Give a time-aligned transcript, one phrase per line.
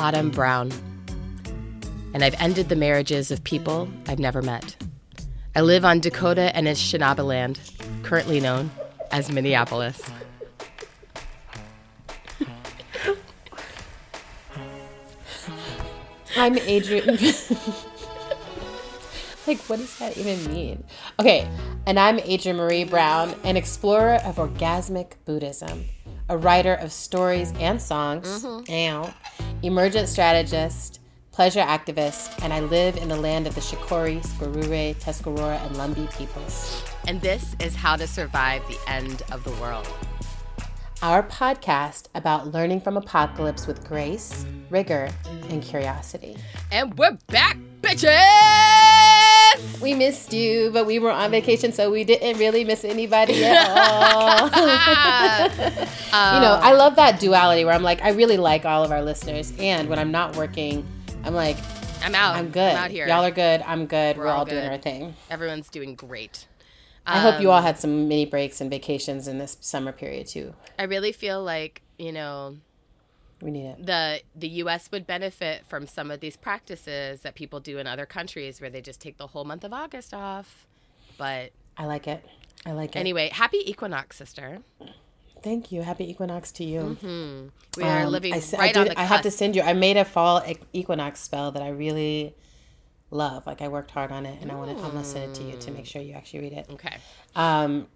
[0.00, 0.72] Autumn Brown,
[2.14, 4.74] and I've ended the marriages of people I've never met.
[5.54, 7.60] I live on Dakota and Anishinaabe land,
[8.02, 8.70] currently known
[9.10, 10.00] as Minneapolis.
[16.34, 17.18] I'm Adrienne.
[19.46, 20.82] like, what does that even mean?
[21.18, 21.46] Okay,
[21.84, 25.84] and I'm Adrienne Maree Brown, an explorer of orgasmic Buddhism,
[26.30, 28.72] a writer of stories and songs, mm-hmm.
[28.72, 29.12] ow,
[29.62, 31.00] emergent strategist,
[31.32, 36.12] pleasure activist, and I live in the land of the Shakori, Squirure, Tuscarora, and Lumbee
[36.16, 36.82] peoples.
[37.06, 39.88] And this is how to survive the end of the world.
[41.02, 45.08] Our podcast about learning from apocalypse with grace, rigor,
[45.48, 46.36] and curiosity.
[46.70, 48.79] And we're back, bitches!
[49.80, 53.68] We missed you, but we were on vacation, so we didn't really miss anybody at
[53.68, 54.44] all.
[56.34, 59.02] you know, I love that duality where I'm like, I really like all of our
[59.02, 60.86] listeners, and when I'm not working,
[61.24, 61.56] I'm like,
[62.02, 62.36] I'm out.
[62.36, 62.72] I'm good.
[62.72, 63.06] I'm out here.
[63.06, 63.62] Y'all are good.
[63.62, 64.16] I'm good.
[64.16, 65.14] We're, all all, doing our thing.
[65.30, 66.46] Everyone's doing great.
[67.06, 70.26] I hope you all um, had some mini breaks and vacations in this summer period
[70.26, 70.54] too.
[70.78, 72.56] I really feel like, you know,
[73.42, 73.86] We need it.
[73.86, 78.06] the the US would benefit from some of these practices that people do in other
[78.06, 80.66] countries where they just take the whole month of August off.
[81.16, 82.24] But I like it.
[82.66, 82.98] I like it.
[82.98, 84.58] anyway, happy equinox, sister.
[85.42, 85.80] Thank you.
[85.80, 86.98] Happy equinox to you.
[87.78, 89.56] We are Um, living I, s- I right did- on the I have to send
[89.56, 89.62] you.
[89.62, 90.42] I made a fall
[90.74, 92.34] equinox spell that I really
[93.10, 93.46] love.
[93.46, 94.84] Like I worked hard on it, and I want to.
[94.84, 96.66] I'm gonna send it to you to make sure you actually read it.
[96.70, 96.96] Okay.
[97.34, 97.88] Um,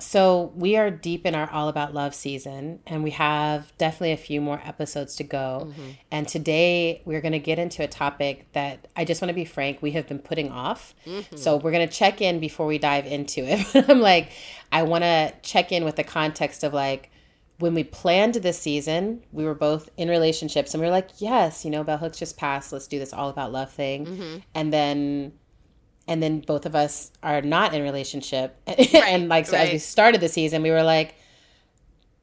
[0.00, 4.16] so we are deep in our all about love season, and we have definitely a
[4.16, 5.66] few more episodes to go.
[5.66, 5.90] Mm-hmm.
[6.10, 9.44] And today we're going to get into a topic that I just want to be
[9.44, 10.94] frank, we have been putting off.
[11.06, 11.36] Mm-hmm.
[11.36, 13.88] So we're going to check in before we dive into it.
[13.88, 14.30] I'm like,
[14.70, 17.10] I want to check in with the context of like
[17.58, 21.64] when we planned this season, we were both in relationships, and we were like, yes,
[21.64, 22.72] you know, Bell Hooks just passed.
[22.72, 24.06] Let's do this all about love thing.
[24.06, 24.38] Mm-hmm.
[24.54, 25.32] And then
[26.08, 30.20] and then both of us are not in relationship and like so as we started
[30.20, 31.14] the season we were like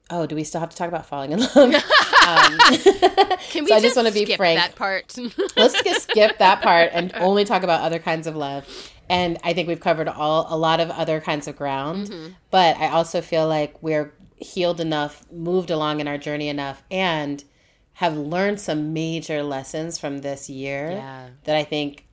[0.09, 1.73] oh do we still have to talk about falling in love um,
[3.49, 4.59] Can we So I just, just wanna be frank.
[4.59, 5.15] that part?
[5.55, 8.65] let's just skip that part and only talk about other kinds of love
[9.09, 12.89] and i think we've covered all a lot of other kinds of ground but i
[12.89, 17.43] also feel like we're healed enough moved along in our journey enough and
[17.93, 21.27] have learned some major lessons from this year Yeah.
[21.43, 22.05] that i think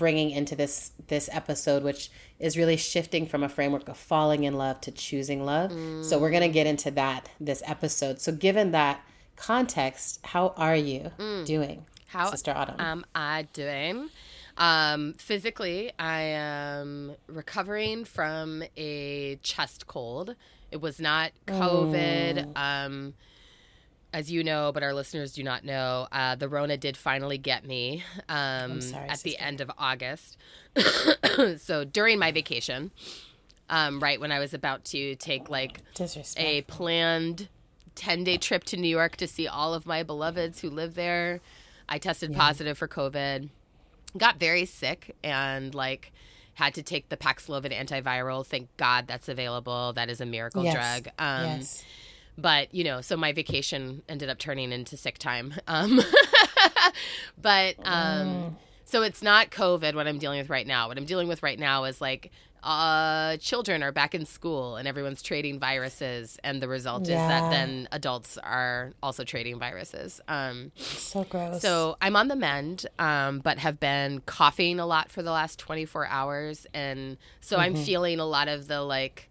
[0.00, 4.54] bringing into this this episode which is really shifting from a framework of falling in
[4.64, 5.70] love to choosing love
[6.08, 8.96] so we're going to get into that this episode so given that
[9.36, 11.02] context how are you
[11.44, 14.08] doing How sister autumn am I doing?
[14.56, 20.34] Um, physically, I am recovering from a chest cold.
[20.70, 22.34] It was not COVID.
[22.56, 23.14] Um,
[24.12, 27.64] as you know, but our listeners do not know, uh, the Rona did finally get
[27.64, 30.36] me um, sorry, at the end of August.
[31.58, 32.90] so during my vacation,
[33.68, 35.80] um, right when I was about to take like
[36.36, 37.48] a planned
[37.94, 41.40] 10 day trip to New York to see all of my beloveds who live there.
[41.88, 43.48] I tested positive for COVID,
[44.16, 46.12] got very sick, and like
[46.54, 48.46] had to take the Paxlovid antiviral.
[48.46, 49.92] Thank God that's available.
[49.92, 50.74] That is a miracle Yes.
[50.74, 51.12] drug.
[51.18, 51.84] Um, yes.
[52.40, 55.54] But, you know, so my vacation ended up turning into sick time.
[55.66, 56.00] Um,
[57.40, 60.88] but um, so it's not COVID what I'm dealing with right now.
[60.88, 62.30] What I'm dealing with right now is like
[62.62, 67.48] uh, children are back in school and everyone's trading viruses, and the result is that
[67.50, 70.20] then adults are also trading viruses.
[70.28, 71.62] Um, So gross.
[71.62, 75.58] so I'm on the mend, um, but have been coughing a lot for the last
[75.58, 77.84] 24 hours, and so I'm Mm-hmm.
[77.84, 79.29] feeling a lot of the like,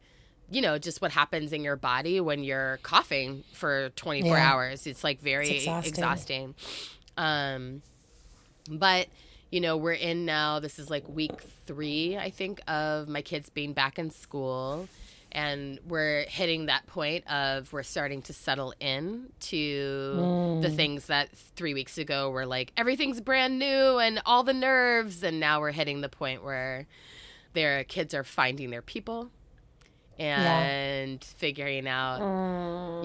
[0.51, 4.51] you know, just what happens in your body when you're coughing for 24 Yeah.
[4.53, 4.87] hours.
[4.87, 5.89] It's like very It's exhausting.
[5.93, 6.55] exhausting.
[7.17, 7.81] Um,
[8.69, 9.07] but
[9.51, 10.59] you know, we're in now.
[10.59, 14.87] This is like week three, I think, of my kids being back in school.
[15.31, 20.61] And we're hitting that point of we're starting to settle in to Mm.
[20.63, 25.23] the things that three weeks ago were like everything's brand new and all the nerves.
[25.23, 26.87] And now we're hitting the point where
[27.53, 29.31] their kids are finding their people
[30.19, 32.17] and figuring out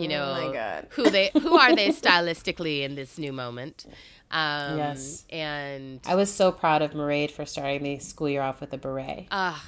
[0.00, 0.86] you know my God.
[0.90, 3.86] who they who are they stylistically in this new moment
[4.30, 5.24] um Yes.
[5.30, 8.78] and I was so proud of Mairead for starting the school year off with a
[8.78, 9.26] beret.
[9.30, 9.58] uh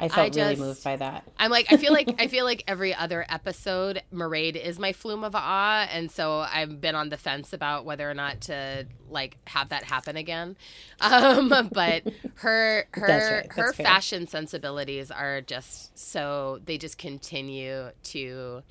[0.00, 1.24] I felt I really just- moved by that.
[1.38, 5.22] I'm like I feel like I feel like every other episode Mairead is my flume
[5.24, 9.36] of awe and so I've been on the fence about whether or not to like
[9.46, 10.56] have that happen again
[11.00, 12.02] um but
[12.36, 13.06] her her
[13.42, 13.52] right.
[13.52, 13.84] Her fair.
[13.86, 18.62] fashion sensibilities are just so they just continue to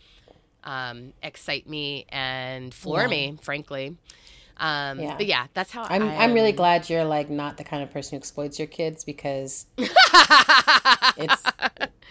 [0.63, 3.07] um excite me and floor Yeah.
[3.07, 3.95] me frankly
[4.59, 5.15] Um, Yeah.
[5.17, 7.91] But yeah, that's how I'm, I I'm really glad you're like not the kind of
[7.91, 9.65] person who exploits your kids because
[11.17, 11.43] it's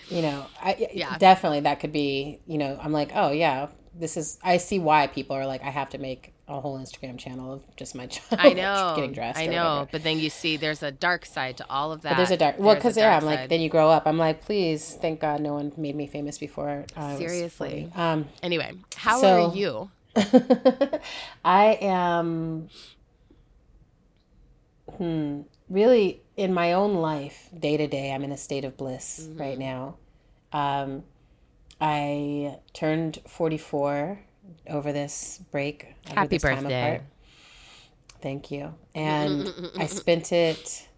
[0.08, 1.16] you know I Yeah.
[1.18, 5.06] definitely that could be you know I'm like oh yeah this is I see why
[5.08, 8.40] people are like I have to make a whole Instagram channel of just my child
[8.40, 8.94] I know.
[8.96, 9.86] getting dressed I know.
[9.90, 12.10] but then you see there's a dark side to all of that.
[12.12, 13.48] But there's a dark well because yeah I'm like side.
[13.50, 16.84] then you grow up I'm like please thank God no one made me famous before
[16.96, 17.90] I Seriously.
[17.94, 18.00] 40.
[18.00, 19.90] um Anyway, how So- are you?
[21.44, 22.68] I am
[24.96, 29.28] hmm really in my own life day to day I'm in a state of bliss
[29.28, 29.38] Mm-hmm.
[29.38, 29.96] right now.
[30.52, 31.04] Um
[31.80, 34.20] I turned 44
[34.68, 35.94] over this break.
[36.14, 36.66] Happy this time birthday.
[36.66, 37.02] apart.
[38.20, 38.74] Thank you.
[38.94, 40.88] And I spent it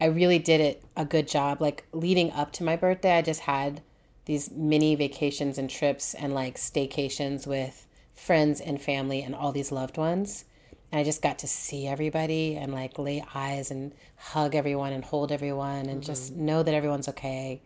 [0.00, 1.60] I really did it a good job.
[1.60, 3.82] Like leading up to my birthday, I just had
[4.26, 7.86] these mini vacations and trips and like staycations with
[8.20, 10.44] friends and family and all these loved ones.
[10.92, 15.04] And I just got to see everybody and like lay eyes and hug everyone and
[15.04, 17.62] hold everyone and just know that everyone's okay.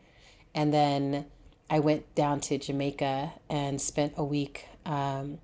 [0.55, 1.27] And then
[1.69, 5.39] I went down to Jamaica and spent a week um,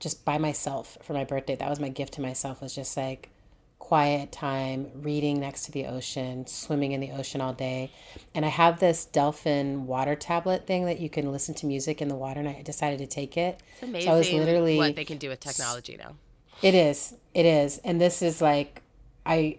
[0.00, 1.54] just by myself for my birthday.
[1.54, 2.60] That was my gift to myself.
[2.60, 3.30] Was just like
[3.78, 7.92] quiet time, reading next to the ocean, swimming in the ocean all day.
[8.34, 12.08] And I have this Delphin water tablet thing that you can listen to music in
[12.08, 13.60] the water, and I decided to take it.
[13.74, 16.16] It's amazing So I was literally what they can do with technology now.
[16.62, 17.14] it is.
[17.34, 17.78] It is.
[17.84, 18.82] And this is like
[19.24, 19.58] I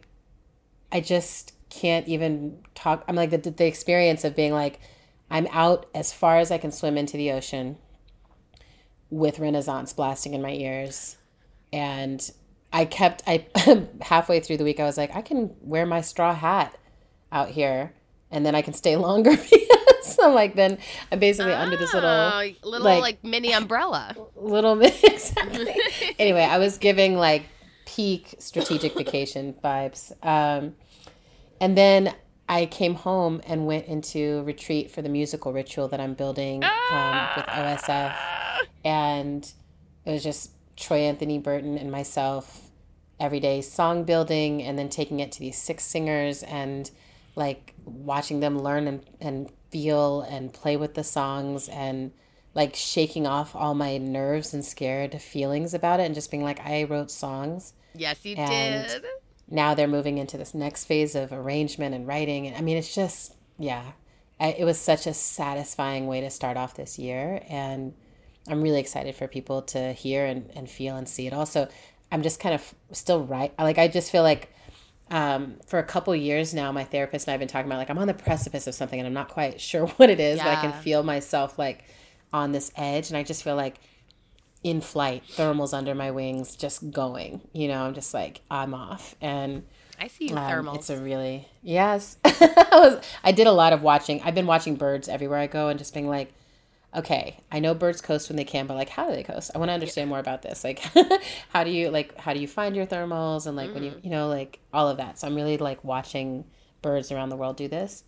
[0.92, 4.80] I just can't even talk I'm like the the experience of being like
[5.30, 7.78] I'm out as far as I can swim into the ocean
[9.10, 11.18] with Renaissance blasting in my ears.
[11.72, 12.30] And
[12.74, 13.46] I kept I
[14.02, 16.78] halfway through the week I was like I can wear my straw hat
[17.32, 17.94] out here
[18.32, 20.78] and then I can stay longer because I'm like then
[21.12, 24.16] I'm basically under this little Oh, little like- like, mini umbrella.
[24.36, 25.74] little exactly.
[26.20, 27.44] anyway, I was giving like
[27.86, 30.12] peak strategic vacation vibes.
[30.26, 30.76] Um,
[31.62, 32.14] and then
[32.50, 37.28] I came home and went into retreat for the musical ritual that I'm building um,
[37.36, 38.16] with OSF.
[38.86, 39.52] And
[40.06, 42.70] it was just Troy Anthony Burton and myself
[43.20, 46.90] every day song building and then taking it to these six singers and
[47.36, 52.12] like watching them learn and, and feel and play with the songs and
[52.54, 56.60] like shaking off all my nerves and scared feelings about it and just being like
[56.60, 57.74] I wrote songs.
[57.96, 59.06] Yes, you And- did.
[59.50, 62.48] now they're moving into this next phase of arrangement and writing.
[62.48, 63.84] And i mean it's just yeah
[64.40, 67.42] I, it was such a satisfying way to start off this year.
[67.50, 67.94] And
[68.48, 71.68] i'm really excited for people to hear and, and feel and see it also
[72.12, 74.54] i'm just kind of still right like i just feel like
[75.10, 77.98] um, for a couple years now my therapist and i've been talking about like i'm
[77.98, 80.56] on the precipice of something and i'm not quite sure what it is but i
[80.56, 81.86] can feel myself like
[82.34, 83.80] on this edge and i just feel like
[84.64, 87.42] in flight, thermals under my wings, just going.
[87.54, 89.64] You know, I'm just like I'm off, and
[90.00, 90.76] I see you um, thermals.
[90.76, 92.18] it's a really yes.
[92.26, 94.22] I was I did a lot of watching.
[94.24, 96.34] I've been watching birds everywhere I go, and just being like,
[96.96, 99.52] okay, I know birds coast when they can, but like, how do they coast?
[99.54, 100.64] I want to understand more about this.
[100.64, 100.80] Like,
[101.50, 103.86] how do you like how do you find your thermals, and like when Mm.
[103.86, 105.20] you you know like all of that.
[105.20, 106.46] So I'm really like watching
[106.82, 108.04] birds around the world do this.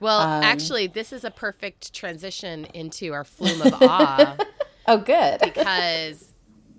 [0.00, 4.36] well, um, actually, this is a perfect transition into our flume of awe
[4.86, 5.40] Oh, good.
[5.40, 6.32] because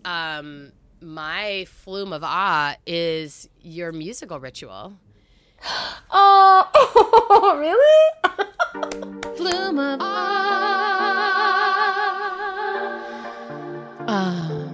[0.04, 4.94] um, my flume of awe is your musical ritual.
[6.12, 9.36] oh, really?
[9.38, 10.85] Flume of awe.
[14.18, 14.72] Ah,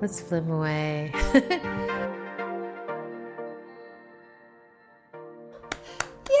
[0.00, 1.12] let's flim away.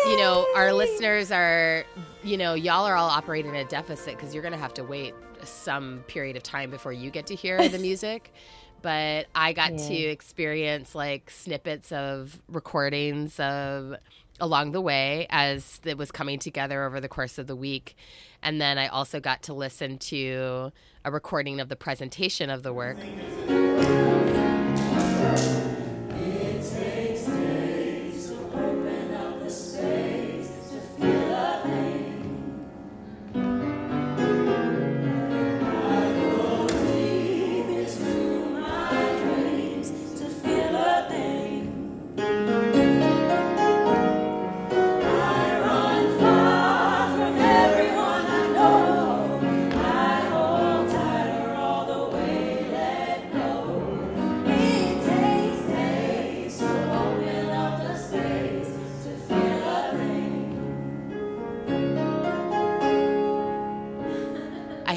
[0.06, 1.84] You know, our listeners are,
[2.22, 4.84] you know, y'all are all operating at a deficit because you're going to have to
[4.84, 8.30] wait some period of time before you get to hear the music.
[8.82, 13.94] But I got to experience like snippets of recordings of
[14.40, 17.96] along the way as it was coming together over the course of the week.
[18.42, 20.72] And then I also got to listen to
[21.04, 22.98] a recording of the presentation of the work.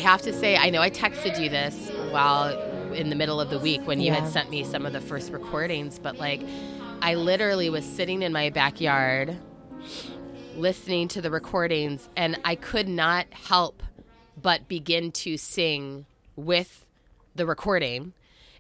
[0.08, 2.58] Have to say, I know I texted you this while
[2.94, 4.22] in the middle of the week when you Yeah.
[4.22, 6.42] had sent me some of the first recordings, but like
[7.02, 9.38] I literally was sitting in my backyard
[10.56, 13.84] listening to the recordings and I could not help
[14.42, 16.06] but begin to sing
[16.38, 16.86] with
[17.36, 18.14] the recording.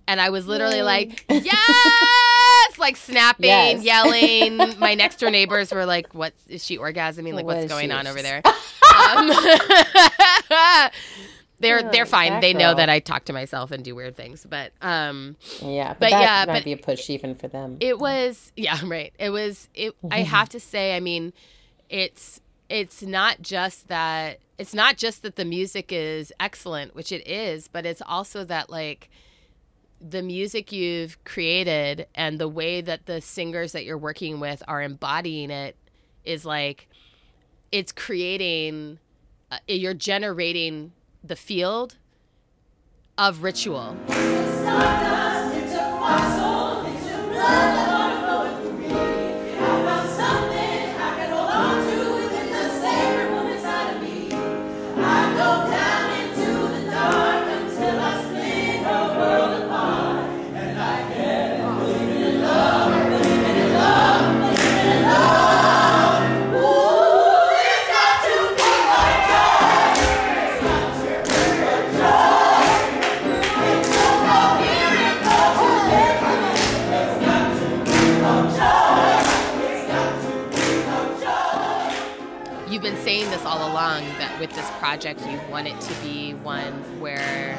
[0.05, 0.83] And I was literally Yay.
[0.83, 3.83] like, yes, like snapping, Yes.
[3.83, 4.57] yelling.
[4.79, 7.33] My next door neighbors were like, what is she orgasming?
[7.33, 8.41] Like, What what's going on over there?
[9.15, 9.29] um,
[11.59, 12.39] they're Oh, they're fine.
[12.39, 14.45] They know that I talk to myself and do weird things.
[14.47, 17.77] But um, Yeah, but, But that yeah, might but- be a push even for them.
[17.79, 20.25] it was yeah right it was it i Mm-hmm.
[20.25, 21.33] have to say i mean
[21.89, 27.25] it's it's not just that it's not just that the music is excellent which it
[27.27, 29.09] is but it's also that like
[30.01, 34.81] the music you've created and the way that the singers that you're working with are
[34.81, 35.75] embodying it
[36.25, 36.87] is like
[37.71, 38.99] it's creating
[39.49, 40.91] uh, you're generating
[41.23, 41.97] the field
[43.17, 43.97] of ritual
[83.57, 87.57] all along that with this project, you want it to be one where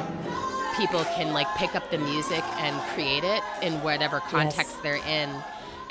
[0.77, 5.29] people can like pick up the music and create it in whatever context they're in.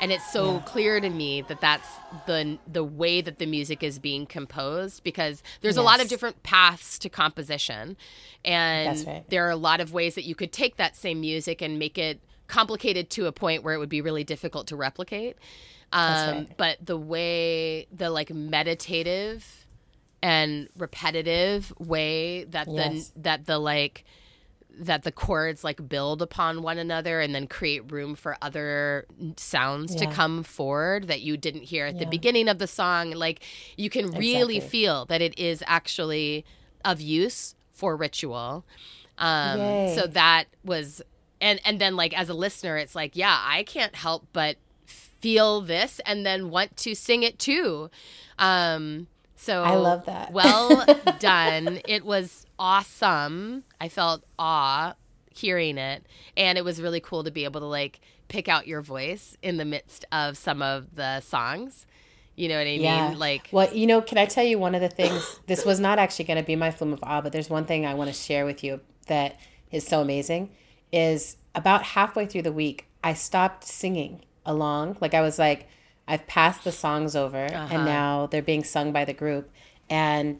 [0.01, 0.59] And it's so Yeah.
[0.61, 1.87] clear to me that that's
[2.25, 6.41] the the way that the music is being composed because there's a lot of different
[6.41, 7.97] paths to composition,
[8.45, 9.29] and right.
[9.29, 11.97] there are a lot of ways that you could take that same music and make
[11.97, 15.35] it complicated to a point where it would be really difficult to replicate.
[15.91, 16.57] Um, right.
[16.57, 19.58] But the way the like meditative
[20.21, 23.11] and repetitive way that Yes.
[23.15, 24.03] the that the like
[24.79, 29.93] that the chords like build upon one another and then create room for other sounds
[29.95, 33.41] to come forward that you didn't hear at the beginning of the song like
[33.77, 34.69] you can really Exactly.
[34.69, 36.45] feel that it is actually
[36.85, 38.63] of use for ritual
[39.17, 39.87] um Yay.
[39.87, 41.01] so that was
[41.41, 45.59] and and then like as a listener it's like yeah i can't help but feel
[45.61, 47.89] this and then want to sing it too
[48.37, 49.07] um
[49.41, 50.31] so I love that.
[50.33, 50.85] well
[51.19, 54.93] done it was awesome i felt awe
[55.31, 56.05] hearing it
[56.35, 59.55] and it was really cool to be able to like pick out your voice in
[59.57, 61.85] the midst of some of the songs
[62.35, 63.09] you know what i Yeah.
[63.11, 65.39] mean like Well, you know, can I tell you one of the things?
[65.47, 67.85] This was not actually going to be my flume of awe, but there's one thing
[67.85, 69.37] I want to share with you that
[69.71, 70.51] is so amazing.
[70.93, 74.95] Is about halfway through the week, I stopped singing along.
[75.01, 75.67] Like I was like,
[76.09, 77.67] I've passed the songs over, Uh-huh.
[77.73, 79.49] and now they're being sung by the group,
[79.89, 80.37] and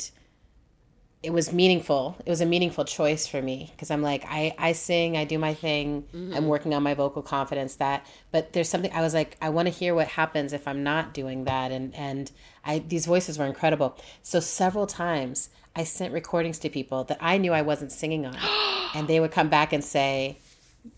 [1.21, 2.15] it was meaningful.
[2.25, 5.37] It was a meaningful choice for me because I'm like, I, I sing, I do
[5.37, 7.75] my thing, I'm working on my vocal confidence.
[7.75, 10.81] That, but there's something I was like, I want to hear what happens if I'm
[10.81, 11.71] not doing that.
[11.73, 12.31] And and
[12.65, 13.97] I these voices were incredible.
[14.23, 18.37] So several times I sent recordings to people that I knew I wasn't singing on,
[18.95, 20.37] and they would come back and say,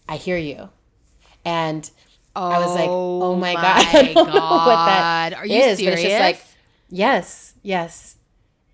[0.08, 0.70] I hear you,
[1.44, 1.90] and
[2.36, 5.80] I was like, oh, oh my, god, I don't know what that Are you is,
[5.80, 6.02] serious?
[6.02, 6.42] just like,
[6.90, 8.16] yes, yes,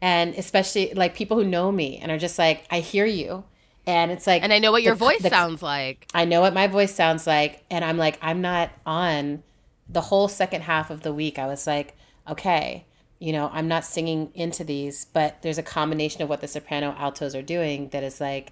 [0.02, 3.44] and especially like people who know me and are just like, I hear you,
[3.86, 6.08] and it's like, and I know what your voice the- sounds like.
[6.14, 9.44] I know what my voice sounds like, and I'm like, I'm not on
[9.90, 11.40] the whole second half of the week.
[11.40, 11.96] I was like,
[12.30, 12.86] okay,
[13.20, 16.94] you know, I'm not singing into these, but there's a combination of what the soprano
[16.98, 18.52] altos are doing that is like,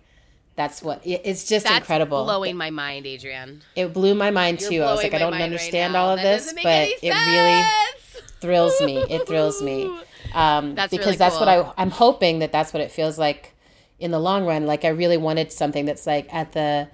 [0.56, 2.24] that's what it's just That's incredible.
[2.24, 3.62] blowing my mind, Adrienne.
[3.76, 4.82] It blew my mind You're too.
[4.84, 7.64] I was like, I don't mind right understand all of That this, but it really
[8.40, 8.98] thrills me.
[9.10, 9.94] It thrills me.
[10.34, 11.48] Um, That's because really that's what.
[11.48, 13.54] I, I'm hoping that that's what it feels like
[14.00, 14.66] in the long run.
[14.66, 16.90] Like I really wanted something that's like at the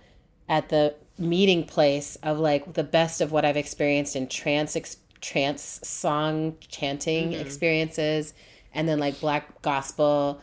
[0.47, 4.97] at the meeting place of like the best of what I've experienced in trance ex-
[5.21, 7.41] trance song chanting Mm-hmm.
[7.41, 8.35] experiences,
[8.75, 10.39] and then like black gospel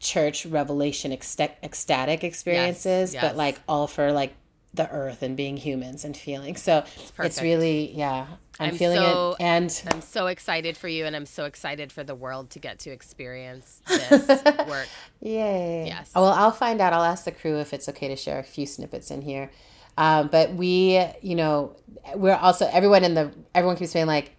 [0.00, 3.22] church revelation ecsta- ecstatic experiences, yes.
[3.22, 4.34] but like all for like
[4.74, 6.56] the earth and being humans and feeling.
[6.56, 7.40] So it's, perfect.
[7.42, 8.26] really yeah.
[8.60, 11.92] I'm, I'm feeling so- it, and I'm so excited for you, and I'm so excited
[11.92, 14.26] for the world to get to experience this
[14.68, 14.88] work.
[15.20, 15.86] Yay.
[15.86, 16.10] Yes.
[16.14, 16.92] Well, I'll find out.
[16.92, 19.50] I'll ask the crew if it's okay to share a few snippets in here.
[19.96, 21.76] Um, but we, you know,
[22.14, 24.32] we're also everyone in the everyone keeps saying like,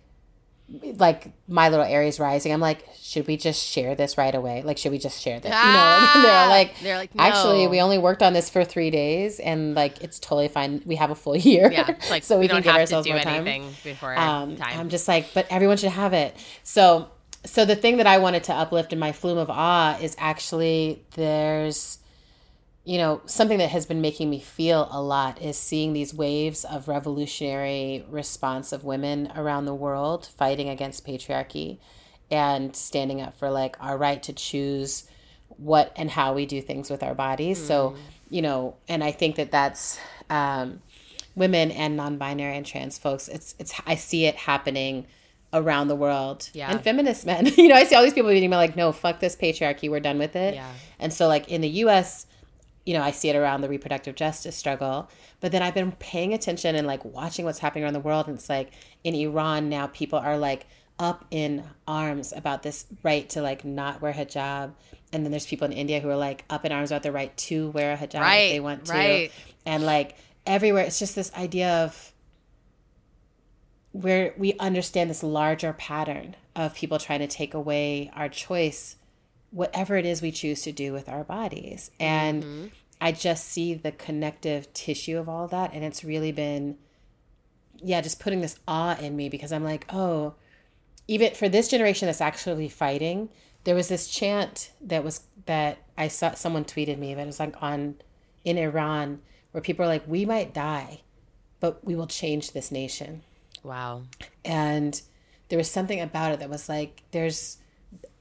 [0.98, 4.62] like my little Aries rising, I'm like, should we just share this right away?
[4.62, 5.52] Like, should we just share this?
[5.54, 7.24] Ah, you know, they're like, they're like, no.
[7.24, 10.82] actually, we only worked on this for three days, and like, it's totally fine.
[10.86, 11.96] We have a full year, yeah.
[12.10, 13.46] Like, so we, we can give ourselves more time.
[13.84, 14.80] Before um, time.
[14.80, 16.36] I'm just like, but everyone should have it.
[16.64, 17.10] So,
[17.46, 21.04] so the thing that I wanted to uplift in my flume of awe is actually
[21.16, 22.00] there's
[22.90, 26.66] you know, something that has been making me feel a lot is seeing these waves
[26.66, 31.78] of revolutionary response of women around the world fighting against patriarchy
[32.32, 35.08] and standing up for like our right to choose
[35.50, 37.62] what and how we do things with our bodies.
[37.62, 37.68] Mm.
[37.68, 37.96] So,
[38.28, 40.00] you know, and I think that that's
[40.32, 40.82] um,
[41.36, 43.28] women and non-binary and trans folks.
[43.28, 45.06] It's it's I see it happening
[45.54, 46.50] around the world.
[46.54, 46.72] Yeah.
[46.72, 47.46] And feminist men.
[47.56, 49.92] you know, I see all these people being like, no, fuck this patriarchy.
[49.92, 50.56] We're done with it.
[50.56, 50.72] Yeah.
[50.98, 52.26] And so like in the US,
[52.86, 55.10] you know, I see it around the reproductive justice struggle.
[55.42, 58.28] But then I've been paying attention and like watching what's happening around the world.
[58.28, 58.72] And it's like
[59.04, 60.66] in Iran now, people are like
[60.98, 64.74] up in arms about this right to like not wear hijab.
[65.14, 67.36] And then there's people in India who are like up in arms about the right
[67.38, 68.94] to wear a hijab right, if they want to.
[68.94, 69.32] Right.
[69.66, 72.14] And like everywhere, it's just this idea of
[73.92, 78.96] where we understand this larger pattern of people trying to take away our choice
[79.52, 81.92] whatever it is we choose to do with our bodies.
[82.00, 82.68] And mm-hmm.
[83.02, 85.74] I just see the connective tissue of all that.
[85.74, 86.78] And it's really been,
[87.78, 90.36] yeah, just putting this awe in me because I'm like, oh,
[91.08, 93.30] even for this generation that's actually fighting,
[93.64, 97.40] there was this chant that was that I saw someone tweeted me, but it was
[97.40, 97.96] like on
[98.46, 101.02] in Iran where people are like, we might die,
[101.60, 103.24] but we will change this nation.
[103.64, 104.04] Wow.
[104.46, 105.02] And
[105.50, 107.58] there was something about it that was like, there's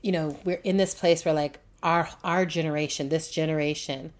[0.02, 4.12] you know we're in this place where like our our generation this generation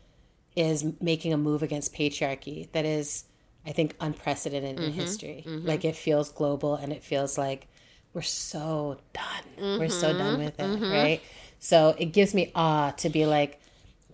[0.56, 3.24] is making a move against patriarchy that is
[3.66, 5.44] i think unprecedented mm-hmm, in history.
[5.46, 5.66] Mm-hmm.
[5.66, 7.68] like it feels global and it feels like
[8.14, 9.24] we're so done.
[9.58, 10.90] Mm-hmm, we're so done mm-hmm, with it mm-hmm.
[10.90, 11.22] right?
[11.60, 13.60] So it gives me awe to be like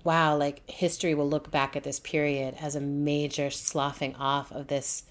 [0.03, 4.67] wow like history will look back at this period as a major sloughing off of
[4.67, 5.05] this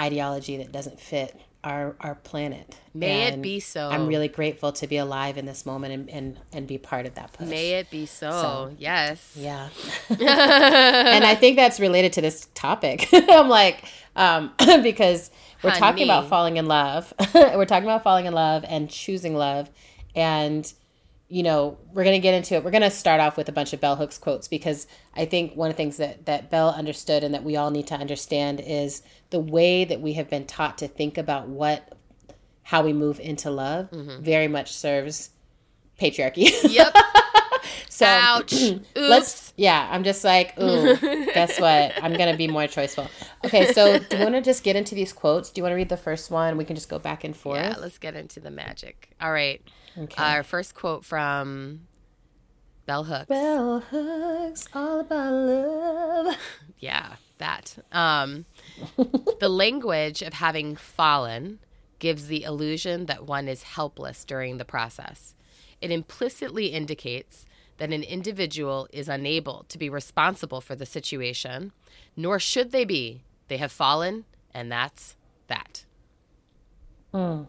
[0.00, 2.78] ideology that doesn't fit our our planet.
[2.94, 3.88] May and it be so.
[3.88, 7.14] I'm really grateful to be alive in this moment and and, and be part of
[7.14, 7.48] that push.
[7.48, 8.30] May it be so.
[8.30, 9.34] so yes.
[9.36, 9.68] Yeah.
[10.08, 13.08] and I think that's related to this topic.
[13.12, 13.84] I'm like,
[14.16, 15.30] um, because
[15.62, 15.80] we're Honey.
[15.80, 17.12] talking about falling in love.
[17.34, 19.70] we're talking about falling in love and choosing love,
[20.14, 20.72] and
[21.32, 22.62] you know, we're going to get into it.
[22.62, 25.56] We're going to start off with a bunch of bell hooks quotes because I think
[25.56, 28.60] one of the things that, that Bell understood and that we all need to understand
[28.60, 31.96] is the way that we have been taught to think about what,
[32.64, 34.22] how we move into love mm-hmm.
[34.22, 35.30] very much serves
[35.98, 36.50] patriarchy.
[36.70, 36.94] Yep.
[37.88, 38.52] so Ouch.
[38.94, 41.94] let's, yeah, I'm just like, ooh, guess what?
[42.02, 43.08] I'm going to be more choiceful.
[43.42, 43.72] Okay.
[43.72, 45.48] So do you want to just get into these quotes?
[45.48, 46.58] Do you want to read the first one?
[46.58, 47.56] We can just go back and forth.
[47.56, 49.14] Yeah, let's get into the magic.
[49.18, 49.62] All right.
[49.98, 50.22] Okay.
[50.22, 51.86] Our first quote from
[52.86, 53.26] Bell Hooks.
[53.26, 56.36] Bell Hooks, all about love.
[56.78, 57.76] yeah, that.
[57.92, 58.46] Um,
[59.40, 61.58] the language of having fallen
[61.98, 65.34] gives the illusion that one is helpless during the process.
[65.80, 67.46] It implicitly indicates
[67.78, 71.72] that an individual is unable to be responsible for the situation,
[72.16, 73.22] nor should they be.
[73.48, 74.24] They have fallen,
[74.54, 75.16] and that's
[75.48, 75.84] that.
[77.12, 77.48] Mm.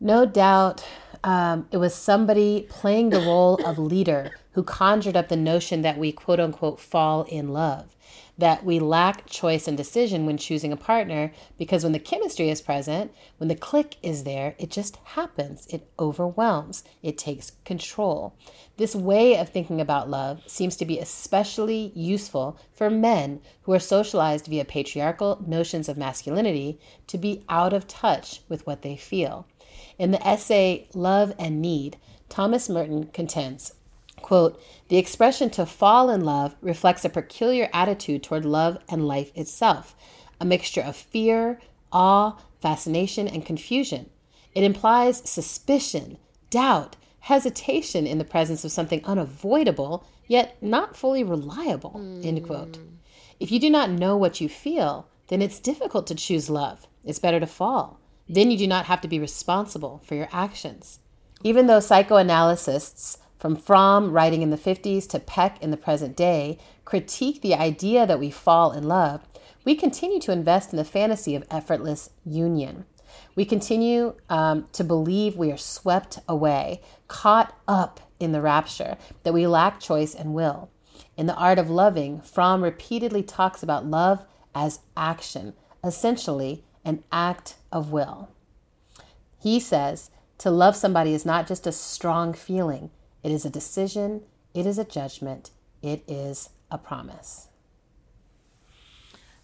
[0.00, 0.86] No doubt
[1.24, 5.98] um, it was somebody playing the role of leader who conjured up the notion that
[5.98, 7.96] we quote unquote fall in love,
[8.38, 12.62] that we lack choice and decision when choosing a partner because when the chemistry is
[12.62, 15.66] present, when the click is there, it just happens.
[15.66, 18.36] It overwhelms, it takes control.
[18.76, 23.80] This way of thinking about love seems to be especially useful for men who are
[23.80, 29.48] socialized via patriarchal notions of masculinity to be out of touch with what they feel.
[29.98, 31.96] In the essay Love and Need,
[32.28, 33.74] Thomas Merton contends,
[34.22, 39.32] quote, "The expression to fall in love reflects a peculiar attitude toward love and life
[39.34, 39.96] itself,
[40.40, 41.60] a mixture of fear,
[41.92, 44.08] awe, fascination, and confusion.
[44.54, 46.18] It implies suspicion,
[46.50, 52.78] doubt, hesitation in the presence of something unavoidable, yet not fully reliable." End quote.
[53.40, 56.86] If you do not know what you feel, then it's difficult to choose love.
[57.04, 57.98] It's better to fall.
[58.28, 61.00] Then you do not have to be responsible for your actions.
[61.42, 66.58] Even though psychoanalysts from Fromm writing in the 50s to Peck in the present day
[66.84, 69.22] critique the idea that we fall in love,
[69.64, 72.84] we continue to invest in the fantasy of effortless union.
[73.34, 79.32] We continue um, to believe we are swept away, caught up in the rapture, that
[79.32, 80.70] we lack choice and will.
[81.16, 87.56] In The Art of Loving, Fromm repeatedly talks about love as action, essentially an act
[87.70, 88.30] of will.
[89.38, 92.90] He says to love somebody is not just a strong feeling,
[93.22, 94.22] it is a decision,
[94.54, 95.50] it is a judgment,
[95.82, 97.48] it is a promise.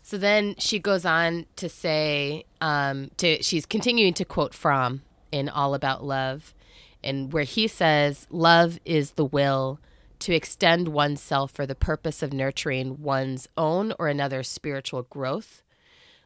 [0.02, 5.50] So then she goes on to say, um, to she's continuing to quote from in
[5.50, 6.54] All About Love,
[7.02, 9.80] and where he says, "Love is the will
[10.20, 15.62] to extend oneself for the purpose of nurturing one's own or another's spiritual growth.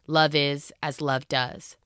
[0.09, 1.77] Love is as love does."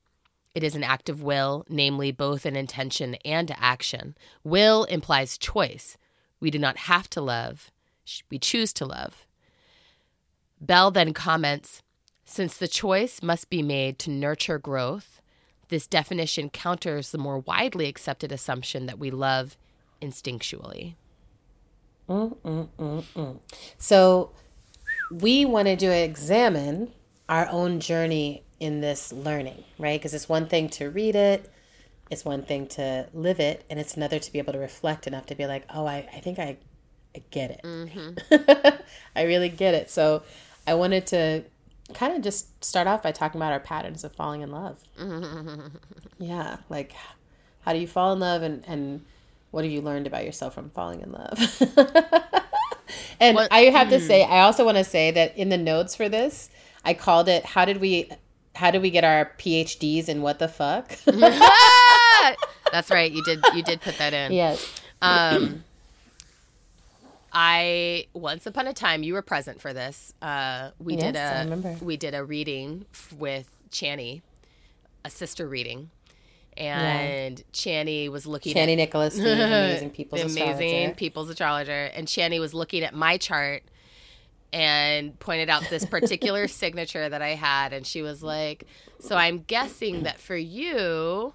[0.55, 4.15] It is an act of will, namely both an intention and action.
[4.43, 5.97] Will implies choice.
[6.39, 7.71] We do not have to love,
[8.29, 9.25] we choose to love.
[10.59, 11.81] Bell then comments
[12.25, 15.21] Since the choice must be made to nurture growth,
[15.69, 19.57] this definition counters the more widely accepted assumption that we love
[20.01, 20.95] instinctually.
[22.09, 23.39] Mm, mm, mm, mm.
[23.77, 24.31] so,
[25.11, 26.91] we wanted to do examine
[27.29, 29.99] our own journey in this learning, right?
[29.99, 31.49] Because it's one thing to read it,
[32.09, 35.25] it's one thing to live it, and it's another to be able to reflect enough
[35.27, 36.57] to be like, oh, I, I think I,
[37.15, 37.61] I get it.
[37.63, 38.81] Mm-hmm.
[39.15, 39.89] I really get it.
[39.89, 40.23] So
[40.67, 41.43] I wanted to
[41.93, 44.83] kind of just start off by talking about our patterns of falling in love.
[46.19, 46.93] Yeah, like
[47.65, 49.03] how do you fall in love and, and
[49.51, 51.37] what have you learned about yourself from falling in love?
[53.19, 53.51] and what?
[53.51, 56.49] I have to say, I also want to say that in the notes for this,
[56.85, 58.09] I called it How Did We
[58.55, 60.95] how did we get our PhDs in what the fuck?
[62.71, 63.11] That's right.
[63.11, 64.31] You did you did put that in.
[64.31, 64.81] Yes.
[65.01, 65.63] Um
[67.33, 70.13] I once upon a time you were present for this.
[70.21, 72.85] Uh, we yes, did a we did a reading
[73.17, 74.21] with Chani,
[75.03, 75.89] a sister reading,
[76.55, 77.45] and yeah.
[77.51, 78.55] Chani was looking.
[78.55, 80.95] Chani at, Nicholas, the amazing people's the amazing astrologer.
[80.95, 83.63] people's astrologer, and Chani was looking at my chart
[84.53, 87.73] and pointed out this particular signature that I had.
[87.73, 88.65] And she was like,
[88.99, 91.33] So I'm guessing that for you,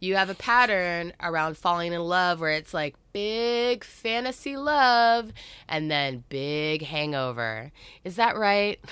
[0.00, 5.32] you have a pattern around falling in love where it's like big fantasy love
[5.68, 7.72] and then big hangover.
[8.04, 8.78] Is that right?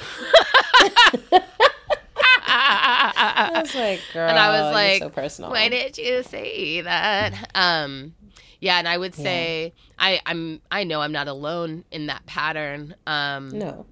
[2.44, 5.50] I was like, girl, and I was like, so personal.
[5.50, 7.50] Why did you say that?
[7.54, 8.14] Um,
[8.62, 9.82] yeah, and I would say yeah.
[9.98, 12.94] I, I'm I know I'm not alone in that pattern.
[13.08, 13.86] Um, no,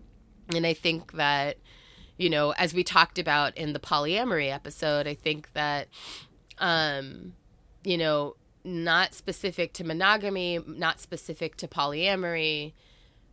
[0.55, 1.57] and I think that
[2.17, 5.89] you know, as we talked about in the polyamory episode, I think that
[6.59, 7.33] um,
[7.83, 12.75] you know, not specific to monogamy, not specific to polyamory,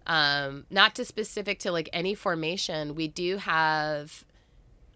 [0.08, 2.96] um, not to specific to like any formation.
[2.96, 4.26] We do have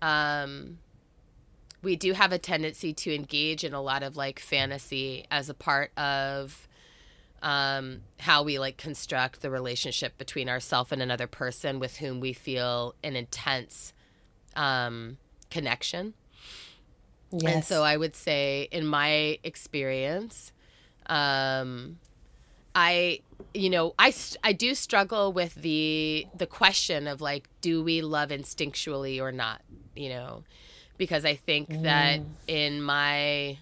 [0.02, 0.80] um
[1.82, 5.54] we do have a tendency to engage in a lot of like fantasy as a
[5.54, 6.68] part of
[7.42, 12.34] um, how we like construct the relationship between ourself and another person with whom we
[12.34, 13.94] feel an intense
[14.56, 15.18] um,
[15.50, 16.14] connection.
[17.32, 17.54] Yes.
[17.54, 20.52] And so I would say, in my experience,
[21.08, 21.98] um,
[22.76, 23.22] I,
[23.54, 24.14] you know, I,
[24.44, 29.62] I do struggle with the the question of like, do we love instinctually or not?
[29.96, 30.44] You know,
[31.02, 31.82] because I think mm.
[31.82, 33.58] that in my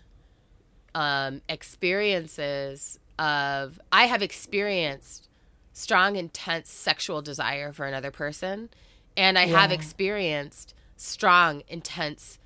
[0.93, 5.29] um, experiences of, I have experienced
[5.71, 8.67] strong, intense sexual desire for another person,
[9.15, 9.57] and I yeah.
[9.57, 12.39] have experienced strong, intense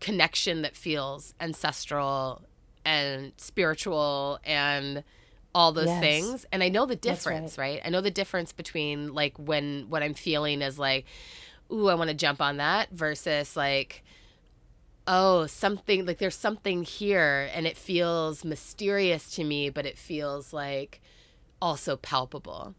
[0.00, 2.42] connection that feels ancestral
[2.84, 5.04] and spiritual and
[5.54, 6.00] all those yes.
[6.00, 7.74] things and i know the difference right.
[7.74, 7.82] right.
[7.84, 11.04] i know the difference between like when what i'm feeling is like
[11.70, 14.02] ooh i want to jump on that versus like
[15.06, 20.52] oh, something like there's something here and it feels mysterious to me, but it feels
[20.52, 21.00] like
[21.60, 22.74] also palpable.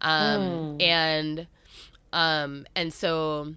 [0.00, 0.82] Um, mm.
[0.82, 1.46] and
[2.12, 3.54] um, and so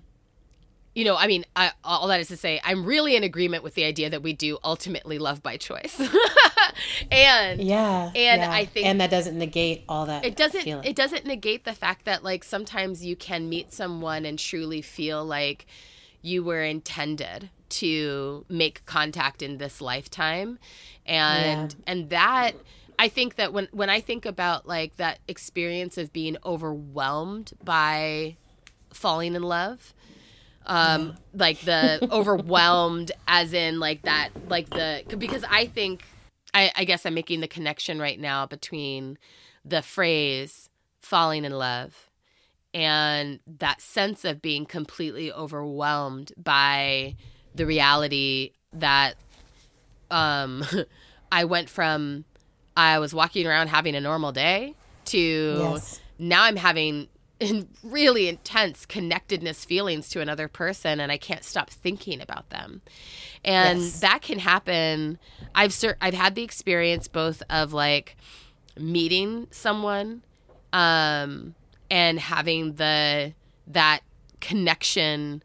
[0.95, 3.75] you know, I mean, I, all that is to say, I'm really in agreement with
[3.75, 5.99] the idea that we do ultimately love by choice.
[7.11, 8.49] and yeah, and yeah.
[8.49, 10.23] I think, and that doesn't negate all that.
[10.23, 10.61] It doesn't.
[10.61, 10.85] Feeling.
[10.85, 15.23] It doesn't negate the fact that like sometimes you can meet someone and truly feel
[15.25, 15.65] like
[16.25, 20.57] you were intended to make contact in this lifetime
[21.05, 21.83] and yeah.
[21.87, 22.53] and that
[22.97, 28.37] I think that when when I think about like that experience of being overwhelmed by
[28.91, 29.93] falling in love
[30.65, 31.13] um yeah.
[31.33, 36.05] like the overwhelmed as in like that like the because I think
[36.53, 39.17] I, I guess I'm making the connection right now between
[39.65, 40.69] the phrase
[41.01, 42.04] falling in love
[42.75, 47.15] and that sense of being completely overwhelmed by
[47.55, 49.15] the reality that
[50.11, 50.61] um,
[51.31, 52.25] I went from
[52.77, 56.01] I was walking around having a normal day to yes.
[56.19, 57.07] now I'm having
[57.83, 62.81] really intense connectedness feelings to another person and I can't stop thinking about them.
[63.45, 64.01] And yes.
[64.01, 65.17] that can happen.
[65.53, 68.17] I've cer- I've had the experience both of like
[68.77, 70.23] meeting someone
[70.73, 71.55] um
[71.89, 73.33] and having the
[73.67, 74.01] that
[74.41, 75.41] connection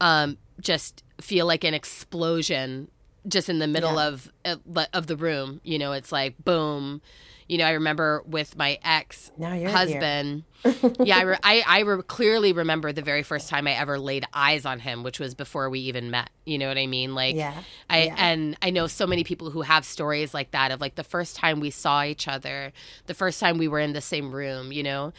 [0.00, 2.88] um just feel like an explosion
[3.28, 4.08] just in the middle yeah.
[4.08, 4.56] of uh,
[4.92, 7.00] of the room, you know, it's like boom
[7.48, 9.30] you know, I remember with my ex
[9.70, 10.44] husband.
[11.00, 14.24] yeah, I, re- I, I re- clearly remember the very first time I ever laid
[14.32, 16.30] eyes on him, which was before we even met.
[16.44, 17.14] You know what I mean?
[17.14, 18.14] Like, yeah, I yeah.
[18.16, 21.36] and I know so many people who have stories like that of like the first
[21.36, 22.72] time we saw each other,
[23.06, 24.70] the first time we were in the same room.
[24.70, 25.12] You know,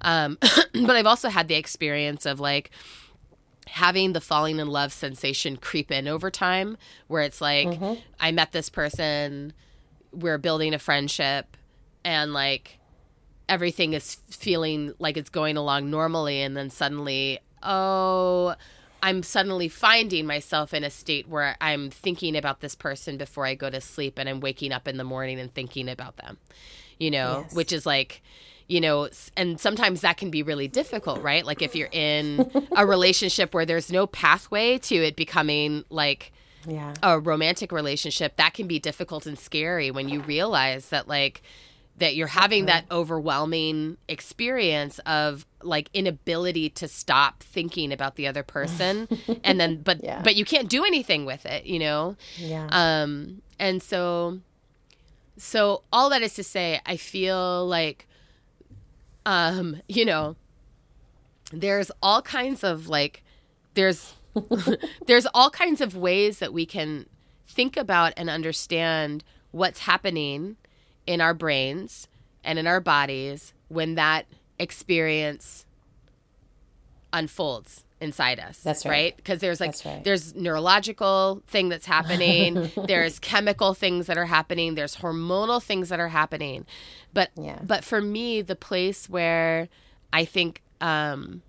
[0.00, 0.38] um,
[0.72, 2.70] but I've also had the experience of like
[3.68, 8.00] having the falling in love sensation creep in over time, where it's like mm-hmm.
[8.18, 9.52] I met this person,
[10.12, 11.56] we're building a friendship
[12.06, 12.78] and like
[13.48, 18.54] everything is feeling like it's going along normally and then suddenly oh
[19.02, 23.54] i'm suddenly finding myself in a state where i'm thinking about this person before i
[23.54, 26.38] go to sleep and i'm waking up in the morning and thinking about them
[26.98, 27.54] you know yes.
[27.54, 28.22] which is like
[28.68, 32.86] you know and sometimes that can be really difficult right like if you're in a
[32.86, 36.32] relationship where there's no pathway to it becoming like
[36.68, 36.94] yeah.
[37.02, 41.42] a romantic relationship that can be difficult and scary when you realize that like
[41.98, 48.42] that you're having that overwhelming experience of like inability to stop thinking about the other
[48.42, 49.08] person.
[49.44, 50.20] And then but yeah.
[50.22, 52.16] but you can't do anything with it you know?
[52.36, 52.68] Yeah.
[52.70, 54.40] Um and so
[55.36, 58.06] so all that is to say i feel like
[59.26, 60.34] um you know
[61.52, 63.22] there's all kinds of like
[63.74, 64.14] there's
[65.06, 67.06] there's all kinds of ways that we can
[67.46, 70.56] think about and understand what's happening
[71.06, 72.08] in our brains
[72.44, 74.26] and in our bodies when that
[74.58, 75.64] experience
[77.12, 78.58] unfolds inside us.
[78.58, 79.16] That's right.
[79.16, 79.40] Because right?
[79.40, 80.04] there's like right.
[80.04, 86.00] there's neurological thing that's happening, there's chemical things that are happening, there's hormonal things that
[86.00, 86.66] are happening.
[87.12, 87.58] But yeah.
[87.62, 89.68] but for me, the place where
[90.12, 91.42] I think um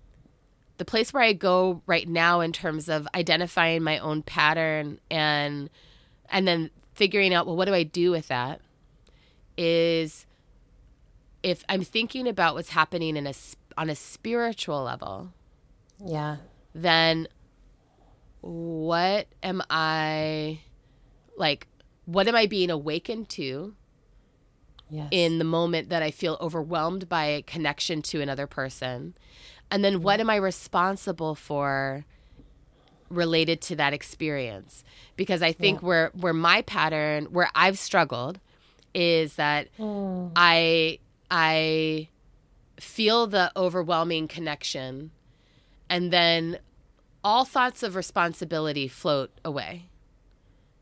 [0.78, 5.68] the place where I go right now in terms of identifying my own pattern and
[6.30, 8.60] and then figuring out well what do I do with that
[9.58, 10.24] is
[11.42, 13.34] if I'm thinking about what's happening in a
[13.76, 15.32] on a spiritual level.
[16.04, 16.36] Yeah.
[16.74, 17.28] Then
[18.40, 20.60] what am I
[21.36, 21.66] like
[22.06, 23.74] what am I being awakened to?
[24.90, 25.08] Yes.
[25.10, 29.14] In the moment that I feel overwhelmed by a connection to another person.
[29.70, 30.22] And then what mm-hmm.
[30.22, 32.06] am I responsible for
[33.10, 34.84] related to that experience?
[35.16, 35.86] Because I think yeah.
[35.86, 38.40] where where my pattern, where I've struggled
[38.98, 40.32] is that mm.
[40.34, 40.98] I
[41.30, 42.08] I
[42.80, 45.12] feel the overwhelming connection
[45.88, 46.58] and then
[47.22, 49.84] all thoughts of responsibility float away.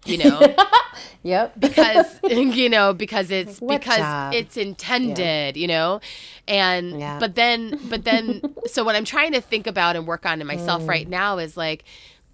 [0.06, 0.56] You know?
[1.22, 1.52] yep.
[1.60, 4.32] because you know, because it's what because job?
[4.32, 5.60] it's intended, yeah.
[5.60, 6.00] you know?
[6.48, 7.18] And yeah.
[7.18, 10.46] but then but then so what I'm trying to think about and work on in
[10.46, 10.88] myself mm.
[10.88, 11.84] right now is like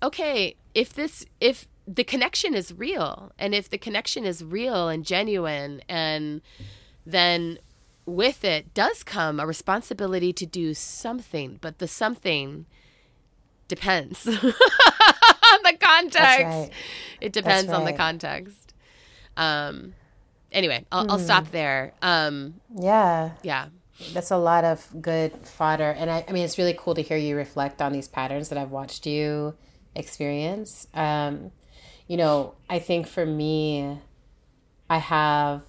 [0.01, 3.33] okay, if this if the connection is real.
[3.39, 6.41] And if the connection is real and genuine, and
[7.05, 7.59] then
[8.07, 12.67] with it does come a responsibility to do something, but the something
[13.69, 16.45] depends on the context.
[16.45, 16.71] Right.
[17.21, 17.77] It depends right.
[17.77, 18.75] on the context.
[19.37, 19.95] Um,
[20.51, 21.11] anyway, I'll, mm.
[21.11, 21.53] I'll stop hmm.
[21.53, 21.95] there.
[22.03, 23.33] Um, yeah.
[23.43, 23.69] Yeah.
[24.13, 25.91] That's a lot of good fodder.
[25.91, 28.59] And I, I mean, it's really cool to hear you reflect on these patterns that
[28.59, 29.55] I've watched you
[29.95, 30.89] experience.
[30.93, 31.53] Um,
[32.07, 33.99] you know, I think for me,
[34.91, 35.63] I have,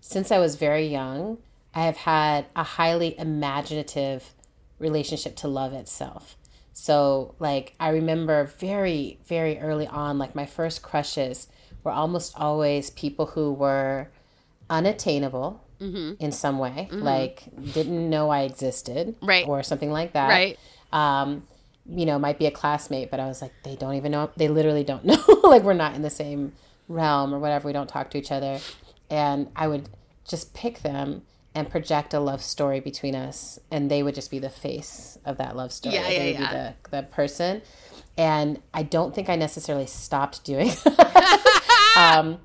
[0.00, 1.38] since I was very young,
[1.74, 4.32] I have had a highly imaginative
[4.78, 6.36] relationship to love itself.
[6.72, 11.48] So, like, I remember very, very early on, like, my first crushes
[11.82, 14.10] were almost always people who were
[14.70, 16.12] unattainable mm-hmm.
[16.22, 17.02] in some way, mm-hmm.
[17.02, 17.42] like,
[17.72, 20.58] didn't know I existed, right, or something like that, right.
[20.92, 21.42] Um,
[21.88, 24.30] you know, might be a classmate, but I was like, they don't even know.
[24.36, 25.22] They literally don't know.
[25.44, 26.52] like we're not in the same
[26.88, 27.66] realm or whatever.
[27.66, 28.60] We don't talk to each other.
[29.10, 29.88] And I would
[30.28, 31.22] just pick them
[31.54, 35.38] and project a love story between us, and they would just be the face of
[35.38, 35.94] that love story.
[35.94, 36.50] Yeah, yeah, they would yeah.
[36.50, 37.62] be the, the person.
[38.16, 41.94] And I don't think I necessarily stopped doing that.
[41.96, 42.38] um,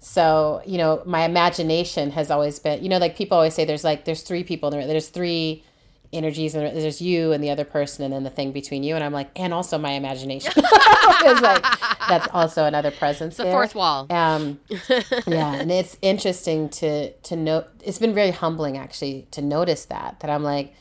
[0.00, 3.84] so, you know, my imagination has always been, you know, like people always say there's
[3.84, 5.64] like, there's three people, there's three
[6.12, 9.04] energies and there's you and the other person and then the thing between you and
[9.04, 11.62] I'm like and also my imagination is like
[12.08, 13.52] that's also another presence the there.
[13.52, 14.58] fourth wall um
[15.26, 20.20] yeah and it's interesting to to note it's been very humbling actually to notice that
[20.20, 20.72] that I'm like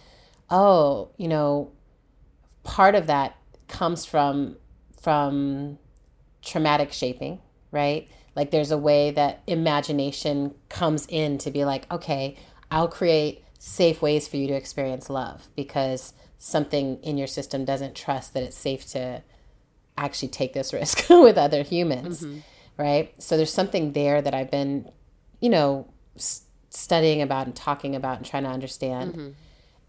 [0.49, 1.71] oh, you know,
[2.63, 3.35] part of that
[3.67, 4.57] comes from
[5.01, 5.77] from
[6.41, 7.39] traumatic shaping,
[7.71, 8.07] right?
[8.35, 12.37] Like there's a way that imagination comes in to be like, okay,
[12.69, 17.95] I'll create safe ways for you to experience love because something in your system doesn't
[17.95, 19.23] trust that it's safe to
[19.97, 22.39] actually take this risk with other humans, mm-hmm.
[22.77, 23.11] right?
[23.21, 24.91] So there's something there that I've been,
[25.41, 29.13] you know, s- studying about and talking about and trying to understand.
[29.13, 29.29] Mm-hmm.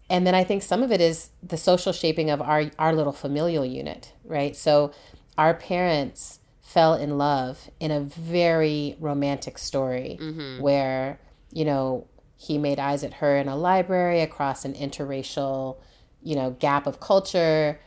[0.09, 3.13] And then I think some of it is the social shaping of our our little
[3.13, 4.55] familial unit, right?
[4.55, 4.91] So
[5.37, 10.61] our parents fell in love in a very romantic story mm-hmm.
[10.61, 11.19] where,
[11.51, 12.07] you know,
[12.39, 15.77] he made eyes at her in a library across an interracial,
[16.23, 17.79] you know, gap of culture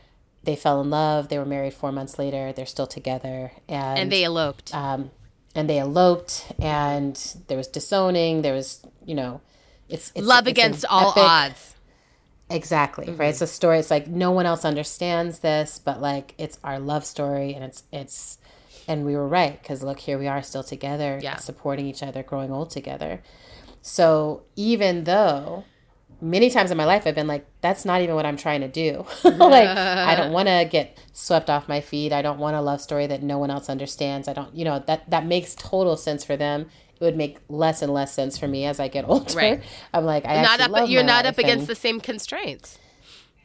[0.43, 1.29] they fell in love.
[1.29, 2.51] They were married four months later.
[2.53, 4.73] They're still together, and and they eloped.
[4.75, 5.11] Um,
[5.55, 7.15] and they eloped, and
[7.47, 8.41] there was disowning.
[8.41, 9.41] There was, you know,
[9.87, 11.75] it's, it's love it's against all epic, odds.
[12.49, 13.17] Exactly mm-hmm.
[13.17, 13.29] right.
[13.29, 13.79] It's a story.
[13.79, 17.83] It's like no one else understands this, but like it's our love story, and it's
[17.91, 18.37] it's,
[18.87, 21.37] and we were right because look, here we are still together, yeah.
[21.37, 23.21] supporting each other, growing old together.
[23.83, 25.65] So even though
[26.21, 28.69] many times in my life I've been like, that's not even what I'm trying to
[28.69, 29.05] do.
[29.23, 32.13] like, I don't want to get swept off my feet.
[32.13, 34.27] I don't want a love story that no one else understands.
[34.27, 36.69] I don't, you know, that that makes total sense for them.
[36.95, 39.35] It would make less and less sense for me as I get older.
[39.35, 39.63] Right.
[39.93, 42.79] I'm like, I not up, you're not up against the same constraints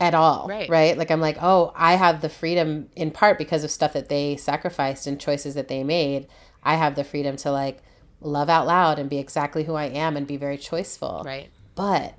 [0.00, 0.70] at all, right?
[0.70, 0.96] Right?
[0.96, 4.36] Like I'm like, oh, I have the freedom in part because of stuff that they
[4.36, 6.28] sacrificed and choices that they made.
[6.62, 7.82] I have the freedom to like
[8.20, 11.24] love out loud and be exactly who I am and be very choiceful.
[11.24, 11.50] Right.
[11.74, 12.14] But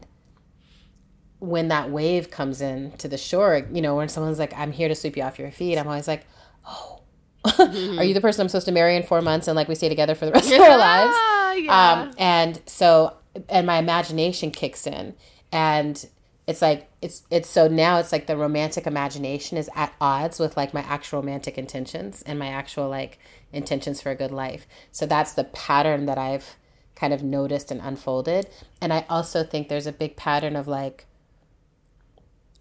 [1.39, 4.87] when that wave comes in to the shore, you know, when someone's like, I'm here
[4.87, 6.25] to sweep you off your feet, I'm always like,
[6.67, 7.01] oh,
[7.45, 7.99] mm-hmm.
[7.99, 9.89] are you the person I'm supposed to marry in four months and like we stay
[9.89, 11.15] together for the rest of our lives?
[11.59, 11.91] Yeah.
[11.91, 13.15] Um, and so,
[13.49, 15.15] and my imagination kicks in
[15.51, 16.07] and
[16.49, 20.57] it's like, it's, it's so now it's like the romantic imagination is at odds with
[20.57, 23.19] like my actual romantic intentions and my actual like
[23.53, 24.65] intentions for a good life.
[24.91, 26.55] So that's the pattern that I've
[26.95, 28.49] kind of noticed and unfolded.
[28.81, 31.05] And I also think there's a big pattern of like,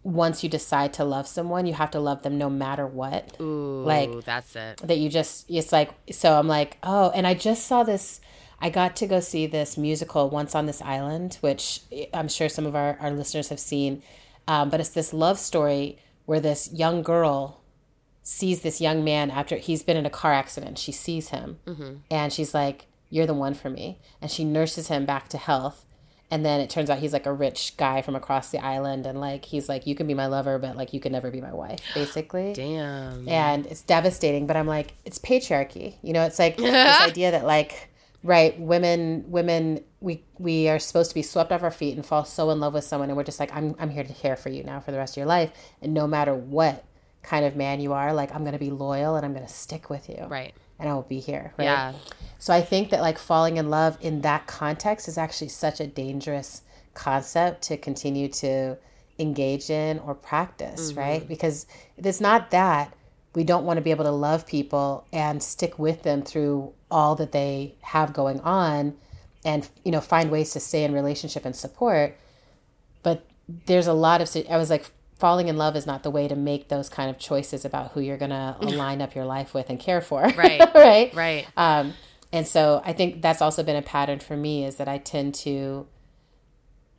[0.02, 3.40] once you decide to love someone, you have to love them no matter what.
[3.40, 4.82] Ooh, like that's it.
[4.84, 8.20] That you just it's like so I'm like, "Oh, and I just saw this
[8.60, 11.80] I got to go see this musical Once on This Island, which
[12.12, 14.02] I'm sure some of our, our listeners have seen.
[14.46, 17.60] Um, but it's this love story where this young girl
[18.22, 20.78] sees this young man after he's been in a car accident.
[20.78, 21.96] She sees him mm-hmm.
[22.10, 23.98] and she's like, You're the one for me.
[24.20, 25.84] And she nurses him back to health
[26.30, 29.20] and then it turns out he's like a rich guy from across the island and
[29.20, 31.52] like he's like you can be my lover but like you can never be my
[31.52, 36.56] wife basically damn and it's devastating but i'm like it's patriarchy you know it's like
[36.58, 37.90] this idea that like
[38.22, 42.24] right women women we we are supposed to be swept off our feet and fall
[42.24, 44.48] so in love with someone and we're just like i'm i'm here to care for
[44.48, 45.52] you now for the rest of your life
[45.82, 46.84] and no matter what
[47.22, 49.52] kind of man you are like i'm going to be loyal and i'm going to
[49.52, 51.52] stick with you right and I will be here.
[51.56, 51.64] Right?
[51.64, 51.92] Yeah.
[52.38, 55.86] So I think that like falling in love in that context is actually such a
[55.86, 56.62] dangerous
[56.94, 58.76] concept to continue to
[59.18, 61.00] engage in or practice, mm-hmm.
[61.00, 61.28] right?
[61.28, 62.94] Because it's not that,
[63.34, 67.14] we don't want to be able to love people and stick with them through all
[67.14, 68.96] that they have going on
[69.44, 72.16] and you know find ways to stay in relationship and support
[73.02, 73.24] but
[73.66, 76.36] there's a lot of i was like falling in love is not the way to
[76.36, 79.68] make those kind of choices about who you're going to align up your life with
[79.68, 80.22] and care for.
[80.22, 80.60] Right.
[80.74, 81.14] right.
[81.14, 81.46] Right.
[81.56, 81.94] Um,
[82.32, 85.34] and so I think that's also been a pattern for me is that I tend
[85.36, 85.86] to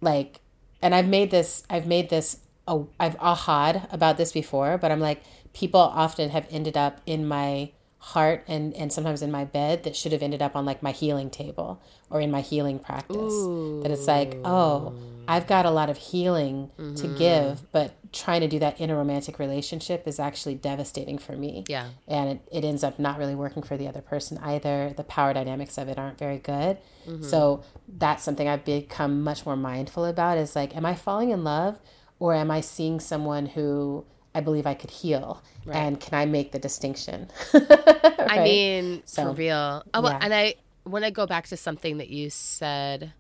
[0.02, 0.42] like,
[0.82, 2.38] and I've made this, I've made this,
[2.68, 7.28] oh, I've ahad about this before, but I'm like, people often have ended up in
[7.28, 10.82] my heart and and sometimes in my bed that should have ended up on like
[10.82, 13.82] my healing table or in my healing practice Ooh.
[13.84, 14.94] that it's like oh
[15.28, 16.96] i've got a lot of healing mm-hmm.
[16.96, 21.34] to give but trying to do that in a romantic relationship is actually devastating for
[21.34, 24.94] me yeah and it, it ends up not really working for the other person either
[24.96, 27.21] the power dynamics of it aren't very good mm-hmm.
[27.21, 27.62] so
[27.98, 31.78] that's something i've become much more mindful about is like am i falling in love
[32.17, 34.06] or am i seeing someone who
[34.36, 35.42] I believe I could heal.
[35.65, 35.75] Right.
[35.75, 37.30] And can I make the distinction?
[37.54, 38.27] right?
[38.30, 39.84] I mean, so, for real.
[39.94, 40.19] Oh, well, yeah.
[40.21, 40.56] And I
[40.86, 43.13] want to go back to something that you said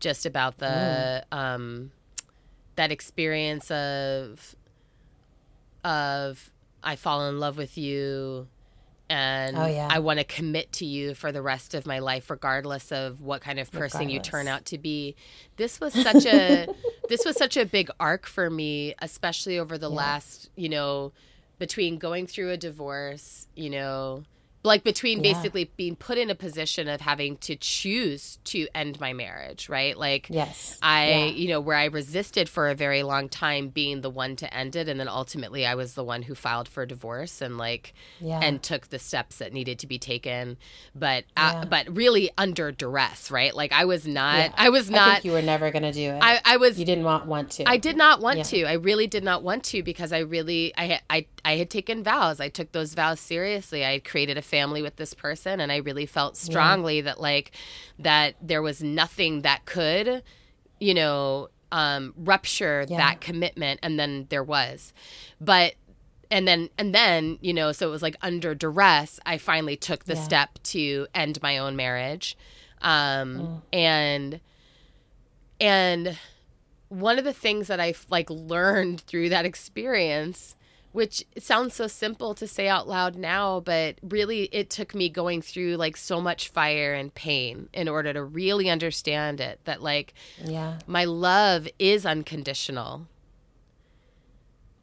[0.00, 1.36] just about the mm.
[1.36, 1.92] um,
[2.76, 4.54] that experience of
[5.84, 6.50] of
[6.82, 8.48] I fall in love with you
[9.10, 9.88] and oh, yeah.
[9.90, 13.42] I want to commit to you for the rest of my life, regardless of what
[13.42, 14.14] kind of person regardless.
[14.14, 15.14] you turn out to be.
[15.56, 16.66] This was such a
[17.08, 19.96] this was such a big arc for me, especially over the yeah.
[19.96, 21.12] last, you know,
[21.58, 24.24] between going through a divorce, you know,
[24.64, 25.34] like between Yeah.
[25.34, 29.96] basically being put in a position of having to choose to end my marriage, right?
[29.96, 30.78] Like Yes.
[30.82, 31.24] I, Yeah.
[31.26, 34.74] you know, where I resisted for a very long time being the one to end
[34.74, 34.88] it.
[34.88, 38.40] And then ultimately I was the one who filed for divorce and like, Yeah.
[38.42, 40.56] and took the steps that needed to be taken.
[40.94, 43.54] But, uh, but really under duress, right?
[43.54, 44.52] Like I was not.
[44.56, 46.18] I was I not, think you were never going to do it.
[46.22, 47.68] I, I was, you didn't want want to.
[47.68, 48.64] I did not want to.
[48.64, 52.02] I really did not want to because I really I had I I had taken
[52.02, 52.40] vows.
[52.40, 53.84] I took those vows seriously.
[53.84, 57.50] I had created a family with this person and I really felt strongly that like
[57.98, 60.22] that there was nothing that could,
[60.78, 62.98] you know, um rupture Yeah.
[62.98, 64.92] that commitment and then there was.
[65.40, 65.74] But
[66.30, 70.04] and then and then, you know, so it was like under duress, I finally took
[70.04, 70.20] the Yeah.
[70.28, 72.36] step to end my own marriage.
[72.80, 73.62] Um Mm.
[73.72, 74.40] and
[75.60, 76.18] and
[76.88, 80.54] one of the things that I like learned through that experience,
[80.94, 85.42] which sounds so simple to say out loud now, but really it took me going
[85.42, 90.14] through like so much fire and pain in order to really understand it that like
[90.44, 90.78] yeah.
[90.86, 93.08] my love is unconditional.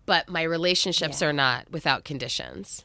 [0.06, 1.30] But my relationships Yeah.
[1.30, 2.84] are not without conditions.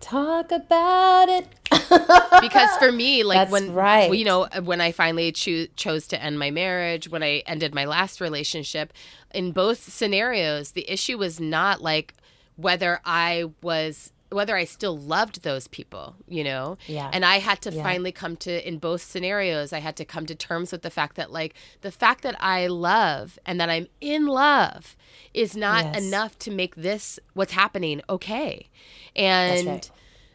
[0.00, 1.46] Talk about it.
[2.40, 4.10] because for me like That's when right.
[4.14, 7.84] you know when i finally choo- chose to end my marriage when i ended my
[7.86, 8.92] last relationship
[9.34, 12.14] in both scenarios the issue was not like
[12.56, 17.10] whether i was whether i still loved those people you know Yeah.
[17.12, 17.82] and i had to Yeah.
[17.82, 21.16] finally come to in both scenarios i had to come to terms with the fact
[21.16, 24.96] that like the fact that i love and that i'm in love
[25.34, 26.02] is not Yes.
[26.02, 28.68] enough to make this what's happening okay
[29.14, 29.90] and right.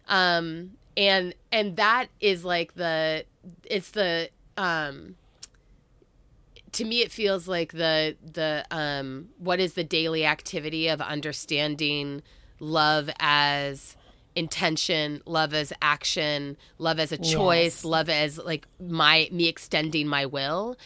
[0.07, 3.25] um and and that is like the
[3.63, 5.15] it's the um
[6.77, 12.21] to me it feels like the the um what is the daily activity of understanding
[12.59, 13.95] love as
[14.35, 17.85] intention love as action love as a choice Yes.
[17.85, 20.77] love as like my me extending my will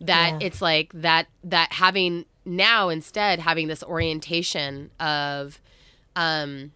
[0.00, 0.46] that Yeah.
[0.46, 5.60] it's like that that having now instead having this orientation of
[6.16, 6.72] um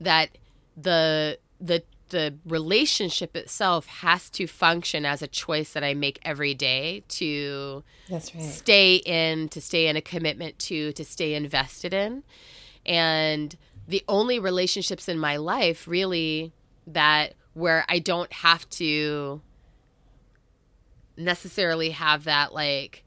[0.00, 0.30] that
[0.76, 6.54] the the the relationship itself has to function as a choice that I make every
[6.54, 8.44] day to That's right.
[8.44, 12.22] stay in, to stay in a commitment to, to stay invested in.
[12.84, 13.56] And
[13.88, 16.52] the only relationships in my life really
[16.86, 19.40] that where I don't have to
[21.16, 23.02] necessarily have that like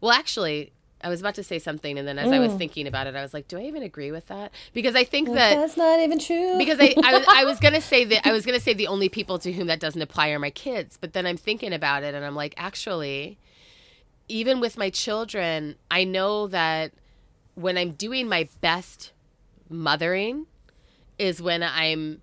[0.00, 0.72] well actually
[1.02, 2.58] I was about to say something and then as I was Mm.
[2.58, 5.28] thinking about it I was like do I even agree with that because I think
[5.34, 6.58] that That's not even true.
[6.58, 9.08] because I, I, was, I was gonna say that I was gonna say the only
[9.08, 12.14] people to whom that doesn't apply are my kids, but then I'm thinking about it
[12.14, 13.38] and I'm like, actually,
[14.28, 16.92] even with my children, I know that
[17.54, 19.12] when I'm doing my best
[19.70, 20.46] mothering
[21.18, 22.20] is when I'm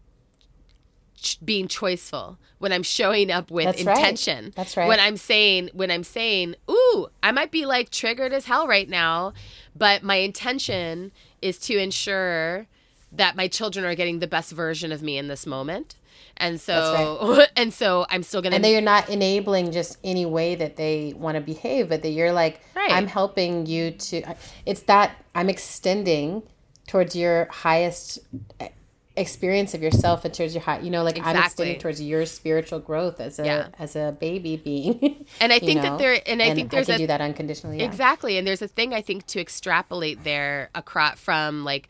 [1.25, 3.97] ch- being choiceful, when I'm showing up with That's right.
[3.97, 4.53] intention.
[4.55, 4.87] That's right.
[4.87, 8.87] When I'm saying, when I'm saying, ooh, I might be like triggered as hell right
[8.87, 9.33] now,
[9.75, 11.11] but my intention
[11.41, 12.67] is to ensure
[13.11, 15.95] that my children are getting the best version of me in this moment.
[16.37, 20.55] And so, and so I'm still gonna and that you're not enabling just any way
[20.55, 22.91] that they want to behave, but that you're like, Right.
[22.91, 24.35] I'm helping you to.
[24.65, 26.43] It's that I'm extending
[26.87, 28.19] towards your highest
[29.17, 30.79] experience of yourself and towards your high.
[30.79, 31.45] You know, like I'm Exactly.
[31.45, 33.67] extending towards your spiritual growth as a Yeah.
[33.79, 35.25] as a baby being.
[35.39, 37.79] And I think that there- and I think there's I can a- do that unconditionally.
[37.79, 37.85] Yeah.
[37.85, 38.37] Exactly.
[38.37, 41.87] And there's a thing I think to extrapolate there across from like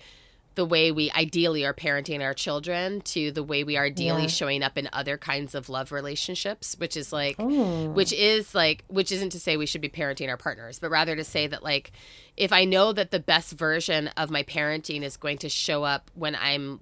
[0.56, 4.28] the way we ideally are parenting our children to the way we are ideally Yeah.
[4.30, 7.94] showing up in other kinds of love relationships, which is like Mm.
[7.94, 11.14] which is like which isn't to say we should be parenting our partners, but rather
[11.16, 11.92] to say that like
[12.38, 16.10] if I know that the best version of my parenting is going to show up
[16.14, 16.80] when I'm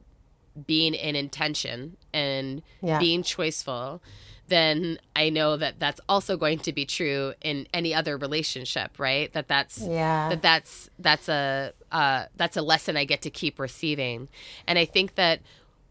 [0.67, 2.99] being in intention and Yeah.
[2.99, 3.99] being choiceful,
[4.47, 9.31] then I know that that's also going to be true in any other relationship, right?
[9.33, 10.29] That that's Yeah.
[10.29, 14.27] that that's that's a uh, that's a lesson I get to keep receiving,
[14.67, 15.41] and I think that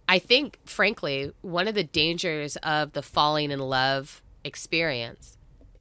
[0.09, 5.39] I think frankly one of the dangers of the falling in love experience,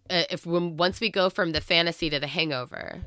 [0.09, 3.01] uh, if when once we go from the fantasy to the hangover,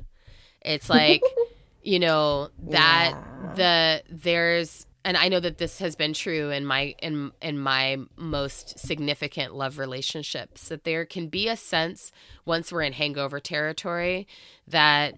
[0.60, 1.22] it's like
[1.82, 3.14] you know that
[3.56, 7.98] the there's and I know that this has been true in my in in my
[8.16, 12.10] most significant love relationships that there can be a sense
[12.44, 14.26] once we're in hangover territory
[14.66, 15.14] that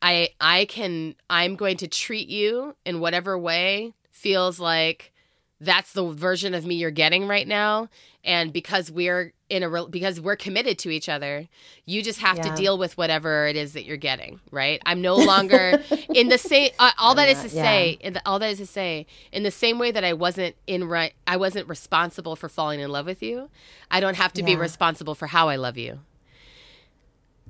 [0.00, 5.12] I I can I'm going to treat you in whatever way feels like
[5.60, 7.88] that's the version of me you're getting right now
[8.24, 11.48] and because we're in a re- because we're committed to each other
[11.86, 12.42] you just have Yeah.
[12.50, 15.80] to deal with whatever it is that you're getting right i'm no longer
[16.12, 17.62] in the same uh, all that is to Yeah.
[17.62, 20.56] say in the, all that is to say in the same way that i wasn't
[20.66, 23.48] in right i wasn't responsible for falling in love with you
[23.90, 26.00] i don't have to be responsible for how i love you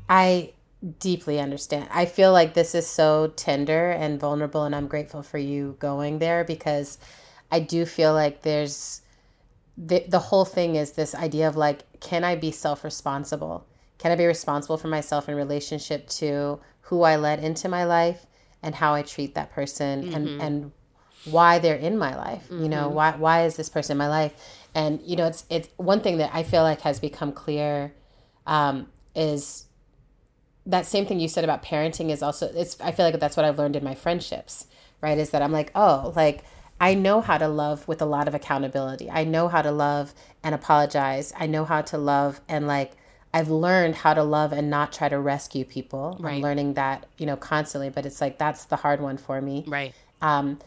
[0.09, 0.53] I
[1.01, 1.89] deeply understand.
[1.91, 6.19] I feel like this is so tender and vulnerable, and I'm grateful for you going
[6.19, 6.99] there because
[7.51, 9.03] I do feel like there's
[9.77, 13.67] the, the whole thing is this idea of like, can I be self responsible?
[13.99, 18.27] Can I be responsible for myself in relationship to who I let into my life
[18.63, 20.73] and how I treat that person and, and
[21.25, 22.47] why they're in my life?
[22.51, 24.33] You know, why, why is this person in my life?
[24.75, 27.95] And, you know, it's, it's one thing that I feel like has become clear
[28.47, 29.67] um, is
[30.67, 33.47] that same thing you said about parenting is also it's i feel like that's what
[33.47, 34.67] i've learned in my friendships
[35.01, 36.43] right is that i'm like oh like
[36.81, 40.15] i know how to love with a lot of accountability i know how to love
[40.43, 42.93] and apologize i know how to love and like
[43.35, 46.35] i've learned how to love and not try to rescue people Right.
[46.37, 49.65] i'm learning that you know constantly but it's like that's the hard one for me
[49.67, 50.59] right um,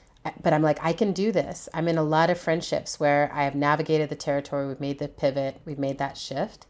[0.43, 1.69] but I'm like, I can do this.
[1.73, 4.67] I'm in a lot of friendships where I have navigated the territory.
[4.67, 5.59] We've made the pivot.
[5.65, 6.65] We've made that shift.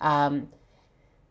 [0.00, 0.48] Um,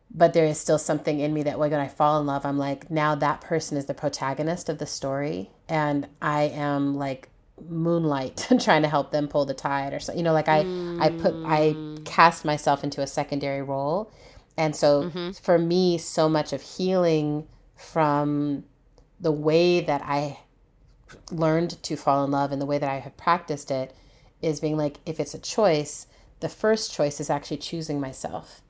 [0.09, 2.89] but there is still something in me that when I fall in love, I'm like,
[2.89, 7.29] now that person is the protagonist of the story, and I am like
[7.67, 10.13] moonlight trying to help them pull the tide or so.
[10.13, 10.59] You know, like I,
[10.99, 12.05] I put, I mm.
[12.05, 14.11] cast myself into a secondary role,
[14.57, 15.31] and so mm-hmm.
[15.31, 18.63] for me, so much of healing from
[19.19, 20.39] the way that I
[21.31, 23.95] learned to fall in love and the way that I have practiced it
[24.41, 26.07] is being like, if it's a choice,
[26.39, 28.61] the first choice is actually choosing myself.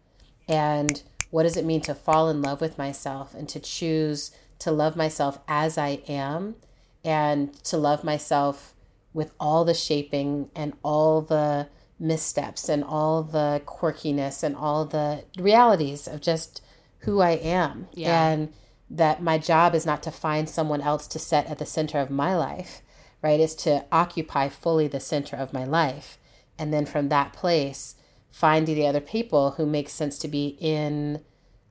[0.47, 4.71] And what does it mean to fall in love with myself and to choose to
[4.71, 6.55] love myself as I am
[7.03, 8.73] and to love myself
[9.17, 11.67] with all the shaping and all the
[11.99, 16.61] missteps and all the quirkiness and all the realities of just
[16.99, 17.87] who I am.
[17.93, 18.27] Yeah.
[18.29, 18.53] And
[18.91, 22.11] that my job is not to find someone else to set at the center of
[22.11, 22.83] my life,
[23.23, 23.39] right?
[23.39, 26.19] Is to occupy fully the center of my life.
[26.59, 27.95] And then from that place,
[28.29, 31.21] find the other people who make sense to be in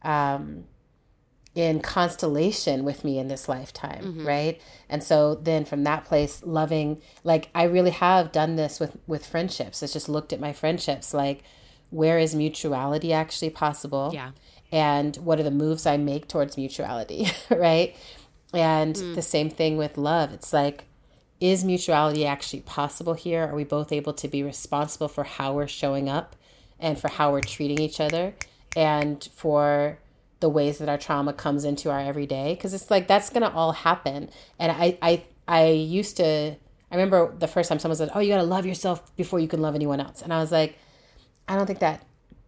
[0.02, 0.64] um,
[1.56, 4.26] in constellation with me in this lifetime mm-hmm.
[4.26, 4.60] right?
[4.90, 9.26] And so then from that place loving like i really have done this with with
[9.26, 9.82] friendships.
[9.82, 11.42] It's just looked at my friendships like
[11.90, 14.10] where is mutuality actually possible?
[14.12, 14.32] Yeah.
[14.70, 17.96] and what are the moves i make towards mutuality right?
[18.52, 19.14] And mm.
[19.14, 20.32] the same thing with love.
[20.32, 20.84] It's like
[21.40, 23.44] is mutuality actually possible here?
[23.44, 26.36] Are we both able to be responsible for how we're showing up
[26.78, 28.34] and for how we're treating each other?
[28.74, 29.98] And for
[30.40, 33.72] the ways that our trauma comes into our everyday because it's like that's gonna all
[33.72, 34.30] happen.
[34.58, 36.24] And i i i used to
[36.90, 39.60] i remember the first time someone said oh you gotta love yourself before you can
[39.62, 40.22] love anyone else.
[40.22, 40.76] And i was like
[41.48, 42.04] i don't think that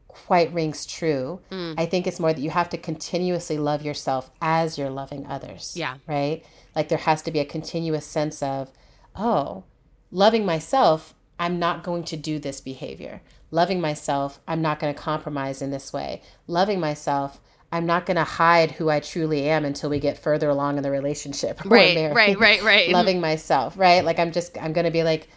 [0.09, 1.41] quite rings true.
[1.53, 1.75] Mm.
[1.79, 5.75] I think it's more that you have to continuously love yourself as you're loving others
[5.77, 5.95] Yeah.
[6.09, 6.45] right?
[6.75, 8.73] Like there has to be a continuous sense of
[9.15, 9.65] oh
[10.11, 13.23] loving myself i'm not going to do this behavior.
[13.51, 16.21] Loving myself i'm not going to compromise in this way.
[16.49, 17.41] Loving myself
[17.73, 20.83] i'm not going to hide who i truly am until we get further along in
[20.83, 21.65] the relationship.
[21.65, 22.17] Right, marriage.
[22.17, 22.89] right, right, right.
[22.91, 24.05] loving myself right?
[24.05, 25.29] Like i'm just i'm going to be like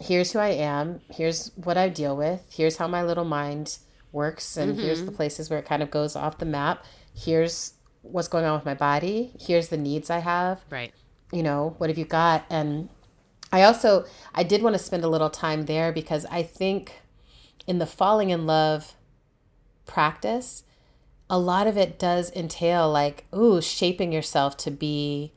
[0.00, 1.00] here's who i am.
[1.10, 2.44] Here's what i deal with.
[2.50, 3.78] Here's how my little mind
[4.10, 4.82] works and mm-hmm.
[4.82, 6.84] here's the places where it kind of goes off the map.
[7.14, 9.32] Here's what's going on with my body.
[9.40, 10.62] Here's the needs i have.
[10.70, 10.92] Right.
[11.32, 12.44] you know what have you got?
[12.50, 12.88] And
[13.52, 14.04] i also
[14.34, 17.02] i did want to spend a little time there because i think
[17.66, 18.94] in the falling in love
[19.86, 20.64] practice
[21.32, 25.32] a lot of it does entail like ooh shaping yourself to be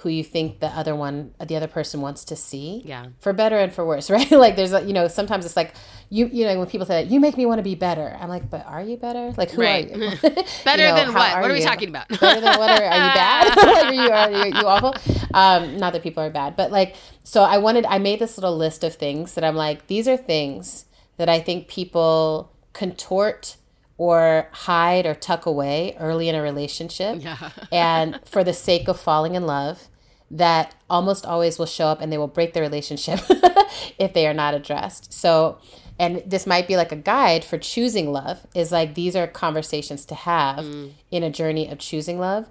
[0.00, 1.16] who you think the other one
[1.46, 3.06] the other person wants to see Yeah.
[3.18, 5.74] for better and for worse right like there's a you know sometimes it's like
[6.10, 8.48] you you know when people say you make me want to be better i'm like
[8.54, 9.90] but are you better like who Right.
[9.90, 10.10] are you
[10.64, 11.32] Better You know, than what?
[11.34, 11.66] are What are we you?
[11.66, 12.08] talking about?
[12.08, 14.94] better than what are, are you bad like, are you are you, you awful
[15.34, 18.56] um not that people are bad but like so i wanted i made this little
[18.56, 20.84] list of things that i'm like these are things
[21.18, 23.56] that i think people contort
[23.98, 27.50] or hide or tuck away early in a relationship Yeah.
[27.72, 29.88] and for the sake of falling in love
[30.30, 33.20] that almost always will show up and they will break the relationship
[33.98, 35.58] if they are not addressed so
[35.98, 40.04] and this might be like a guide for choosing love is like these are conversations
[40.04, 40.92] to have mm.
[41.10, 42.46] in a journey of choosing love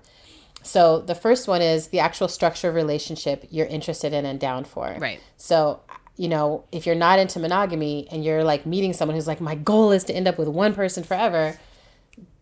[0.64, 4.64] so the first one is the actual structure of relationship you're interested in and down
[4.64, 5.20] for Right.
[5.38, 5.82] so,
[6.18, 9.56] you know, if you're not into monogamy and you're like meeting someone who's like, my
[9.56, 11.58] goal is to end up with one person forever,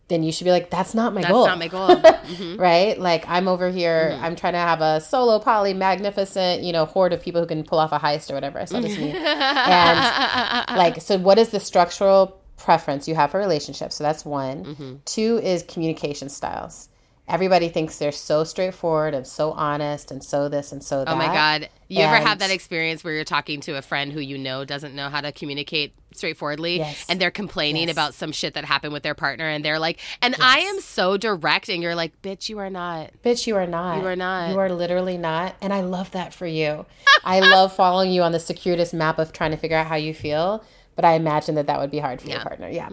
[0.10, 1.48] then you should be like, that's not my That's goal.
[1.48, 1.88] not my goal.
[2.24, 2.58] Mhm.
[2.60, 2.98] right?
[3.00, 4.24] Like I'm over here, Mm-hmm.
[4.24, 7.64] I'm trying to have a solo poly magnificent, you know, horde of people who can
[7.64, 8.60] pull off a heist or whatever.
[8.60, 9.16] I saw this meme.
[9.16, 13.96] And like, so what is the structural preference you have for relationships?
[13.96, 14.64] So that's one.
[14.66, 14.94] Mm-hmm.
[15.06, 16.90] Two is communication styles.
[17.26, 21.12] Everybody thinks they're so straightforward and so honest and so this and so that.
[21.12, 21.70] Oh my god!
[21.88, 24.94] You ever have that experience where you're talking to a friend who you know doesn't
[24.94, 27.06] know how to communicate straightforwardly, Yes.
[27.08, 27.94] and they're complaining Yes.
[27.96, 31.16] about some shit that happened with their partner, and they're like, "And I am so
[31.16, 34.02] direct," and you're like, "Bitch, you are not." Bitch, you are not.
[34.02, 34.50] You are not.
[34.52, 35.56] You are literally not.
[35.62, 36.86] And I love that for you.
[37.24, 40.14] I love following you on the circuitous map of trying to figure out how you
[40.14, 40.62] feel.
[40.96, 42.44] But I imagine that that would be hard for your Yeah.
[42.44, 42.70] partner.
[42.70, 42.90] Yeah.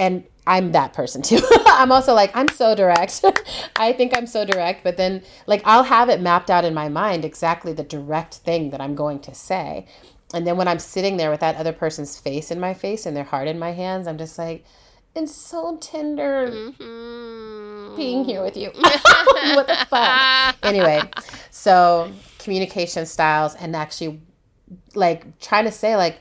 [0.00, 1.40] And I'm that person too.
[1.66, 3.22] I'm also like, I'm so direct.
[3.76, 4.82] I think I'm so direct.
[4.82, 8.70] But then, like, I'll have it mapped out in my mind exactly the direct thing
[8.70, 9.86] that I'm going to say.
[10.32, 13.14] And then when I'm sitting there with that other person's face in my face and
[13.14, 14.64] their heart in my hands, I'm just like,
[15.14, 17.96] it's so tender Mm.
[17.96, 18.70] being here with you.
[18.74, 20.56] what the fuck?
[20.62, 21.02] Anyway,
[21.50, 24.20] so communication styles and actually
[24.94, 26.20] like trying to say like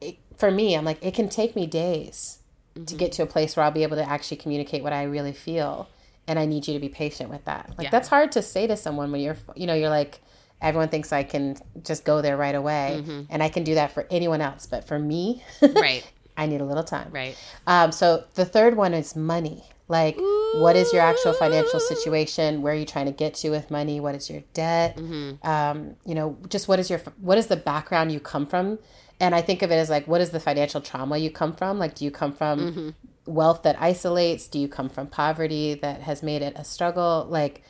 [0.00, 2.38] it, for me, I'm like it can take me days
[2.86, 5.32] to get to a place where I'll be able to actually communicate what I really
[5.32, 5.88] feel,
[6.26, 7.70] and I need you to be patient with that.
[7.78, 7.90] Like Yeah.
[7.90, 10.20] that's hard to say to someone when you're you know you're like
[10.62, 14.06] everyone thinks I can just go there right away, and I can do that for
[14.10, 16.04] anyone else, but for me, Right,
[16.36, 17.08] I need a little time.
[17.12, 17.36] right.
[17.66, 19.64] Um, so the third one is money.
[19.86, 20.16] Like,
[20.54, 22.62] what is your actual financial situation?
[22.62, 24.00] Where are you trying to get to with money?
[24.00, 24.98] What is your debt?
[25.42, 28.78] Um, you know, just what is your what is the background you come from?
[29.20, 31.78] And I think of it as like, what is the financial trauma you come from?
[31.78, 32.94] Like, do you come from
[33.26, 34.46] wealth that isolates?
[34.48, 37.26] Do you come from poverty that has made it a struggle?
[37.28, 37.62] Like,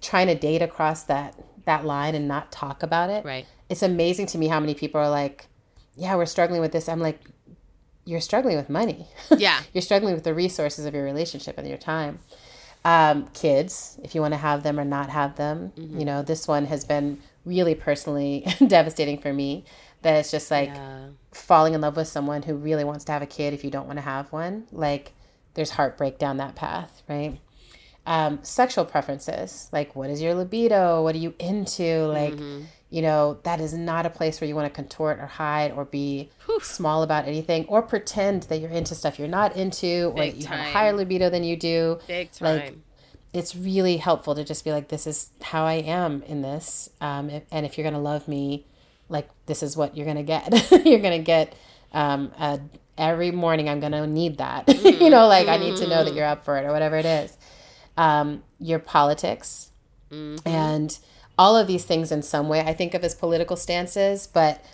[0.00, 1.34] trying to date across that
[1.66, 3.24] that line and not talk about it.
[3.24, 3.46] Right.
[3.68, 5.46] It's amazing to me how many people are like,
[5.96, 7.20] "Yeah, we're struggling with this." I'm like,
[8.06, 9.06] "You're struggling with money."
[9.36, 9.60] Yeah.
[9.74, 12.20] you're struggling with the resources of your relationship and your time.
[12.84, 16.48] Um, kids, if you want to have them or not have them, you know, this
[16.48, 19.64] one has been really personally devastating for me.
[20.02, 21.08] That it's just like Yeah.
[21.32, 23.86] falling in love with someone who really wants to have a kid if you don't
[23.86, 24.66] want to have one.
[24.72, 25.12] Like,
[25.54, 27.38] there's heartbreak down that path, right?
[28.06, 31.02] Um, sexual preferences, like what is your libido?
[31.02, 32.06] What are you into?
[32.06, 32.34] Like,
[32.88, 35.84] you know, that is not a place where you want to contort or hide or
[35.84, 36.30] be
[36.62, 40.46] small about anything or pretend that you're into stuff you're not into or that you
[40.46, 41.98] have a higher libido than you do.
[42.08, 42.56] Big time.
[42.58, 42.74] Like,
[43.32, 46.88] it's really helpful to just be like, this is how I am in this.
[47.00, 48.66] Um, if, and if you're going to love me,
[49.10, 50.52] like, this is what you're to get.
[50.86, 51.54] you're to get
[51.92, 52.60] um, a,
[52.96, 54.68] every morning, I'm to need that.
[54.84, 57.06] you know, like, I need to know that you're up for it or whatever it
[57.06, 57.36] is.
[57.96, 59.70] Um, your politics
[60.46, 60.98] and
[61.38, 64.64] all of these things in some way I think of as political stances, but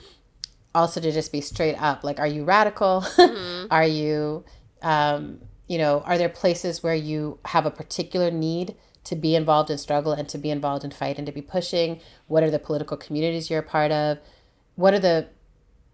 [0.77, 3.05] also to just be straight up like are you radical
[3.71, 4.45] are you
[4.83, 8.77] um, you know are there places where you have a particular need
[9.07, 12.01] to be involved in struggle and to be involved in fight and to be pushing
[12.29, 14.19] what are the political communities you're a part of
[14.77, 15.27] what are the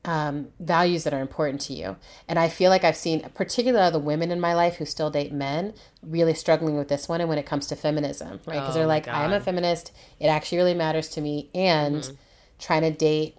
[0.04, 1.94] um, values that are important to you
[2.28, 5.32] and i feel like i've seen particularly the women in my life who still date
[5.32, 8.78] men really struggling with this one and when it comes to feminism right because Oh
[8.78, 12.14] they're like i'm a feminist it actually really matters to me and Mm-hmm.
[12.58, 13.36] trying to date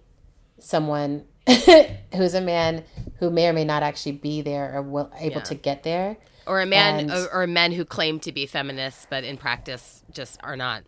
[0.59, 1.25] someone
[2.15, 2.83] who's a man
[3.19, 5.41] who may or may not actually be there or will, able Yeah.
[5.43, 6.17] to get there.
[6.47, 10.03] Or a man, and- or, or men who claim to be feminists, but in practice
[10.11, 10.83] just are not.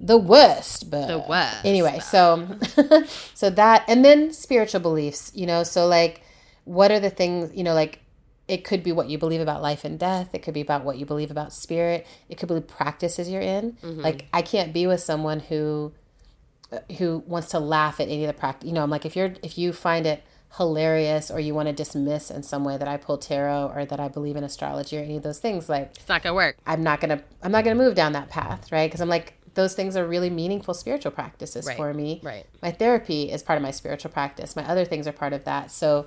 [0.00, 2.46] The worst, but The worst, Anyway, so
[3.34, 6.22] so that and then spiritual beliefs, you know, so like
[6.64, 8.00] what are the things, you know, like
[8.46, 10.30] it could be what you believe about life and death.
[10.34, 12.06] It could be about what you believe about spirit.
[12.28, 13.72] It could be practices you're in.
[13.82, 14.00] Mm-hmm.
[14.00, 15.92] Like I can't be with someone who
[16.98, 18.68] who wants to laugh at any of the practice.
[18.68, 20.22] You know, I'm like if you're if you find it
[20.56, 24.00] hilarious or you want to dismiss in some way that I pull tarot or that
[24.00, 26.56] I believe in astrology or any of those things, like It's not gonna work.
[26.66, 28.88] I'm not gonna I'm not gonna move down that path, right?
[28.90, 32.20] Because I'm like those things are really meaningful spiritual practices Right, for me.
[32.22, 32.46] right.
[32.62, 34.54] My therapy is part of my spiritual practice.
[34.56, 35.70] My other things are part of that.
[35.70, 36.06] So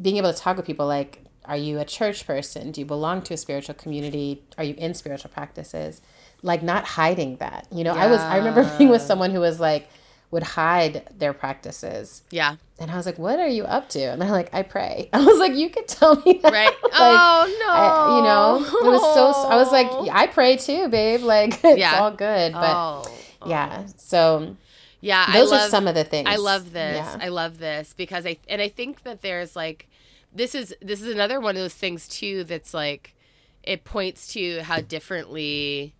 [0.00, 2.72] being able to talk with people like, are you a church person?
[2.72, 4.42] Do you belong to a spiritual community?
[4.58, 6.02] Are you in spiritual practices?
[6.42, 7.66] Like not hiding that.
[7.72, 9.88] You know, I was I remember being with someone who was like
[10.30, 12.22] would hide their practices.
[12.30, 12.56] Yeah.
[12.80, 15.24] And I was like, "What are you up to?" And they're like, "I pray." I
[15.24, 16.72] was like, "You could tell me that." Right.
[16.82, 17.72] Like, oh no.
[17.72, 19.48] I- you know, it was so.
[19.48, 21.20] I was like, I pray too, babe.
[21.34, 22.00] Like it's Yeah.
[22.00, 23.04] all good, but oh.
[23.46, 23.86] yeah.
[23.96, 24.56] So
[25.00, 25.26] Yeah.
[25.32, 26.28] those I love, are some of the things.
[26.28, 26.96] I love this.
[26.96, 27.18] Yeah.
[27.20, 29.88] I love this because I and I think that there's like
[30.32, 33.14] this is this is another one of those things too that's like
[33.62, 35.94] it points to how differently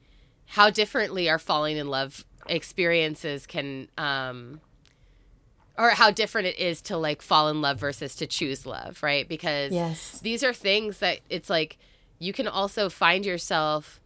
[0.46, 4.60] how differently our falling in love experiences can um
[5.78, 9.28] or how different it is to like fall in love versus to choose love, right?
[9.28, 10.18] Because Yes.
[10.20, 11.78] these are things that it's like
[12.18, 14.00] you can also find yourself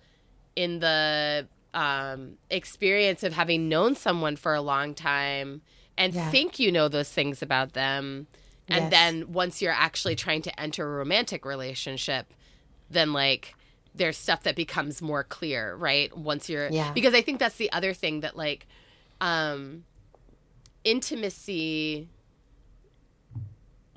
[0.55, 5.63] in the um, experience of having known someone for a long time
[5.97, 6.31] and Yeah.
[6.31, 8.27] think you know those things about them.
[8.69, 8.91] And Yes.
[8.91, 12.27] then once you're actually trying to enter a romantic relationship,
[12.91, 13.55] then like
[13.95, 16.15] there's stuff that becomes more clear, right?
[16.17, 16.93] Once you're Yeah.
[16.93, 18.67] because I think that's the other thing that like
[19.23, 19.85] um
[20.85, 22.09] intimacy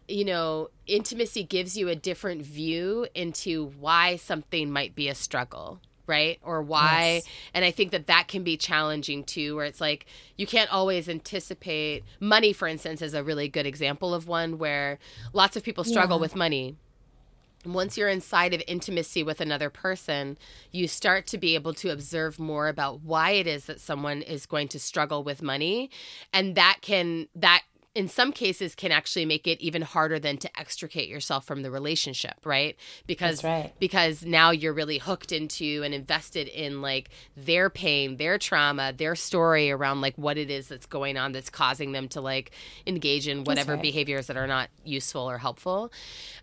[0.07, 5.79] you know, intimacy gives you a different view into why something might be a struggle,
[6.05, 6.39] right?
[6.43, 7.15] Or why.
[7.15, 7.27] Yes.
[7.55, 10.05] And I think that that can be challenging too, where it's like
[10.37, 12.03] you can't always anticipate.
[12.19, 14.99] Money, for instance, is a really good example of one where
[15.33, 16.21] lots of people struggle Yeah.
[16.21, 16.75] with money.
[17.65, 20.37] Once you're inside of intimacy with another person,
[20.71, 24.45] you start to be able to observe more about why it is that someone is
[24.45, 25.89] going to struggle with money.
[26.31, 27.63] And that can, that
[27.95, 31.71] in some cases can actually make it even harder than to extricate yourself from the
[31.71, 32.75] relationship, right?
[33.07, 33.73] Because right.
[33.79, 39.15] because now you're really hooked into and invested in like their pain, their trauma, their
[39.15, 42.51] story around like what it is that's going on that's causing them to like
[42.85, 43.81] engage in whatever right.
[43.81, 45.91] behaviors that are not useful or helpful.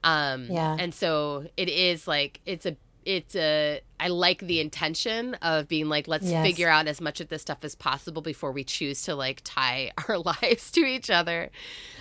[0.02, 0.76] Um Yeah.
[0.78, 5.88] and so it is like it's a it's a I like the intention of being
[5.88, 6.44] like let's Yes.
[6.44, 9.92] figure out as much of this stuff as possible before we choose to like tie
[10.08, 11.50] our lives to each other.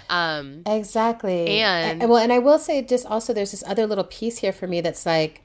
[0.10, 1.48] Um Exactly.
[1.60, 4.52] And- A- well, and I will say just also there's this other little piece here
[4.54, 5.42] for me that's like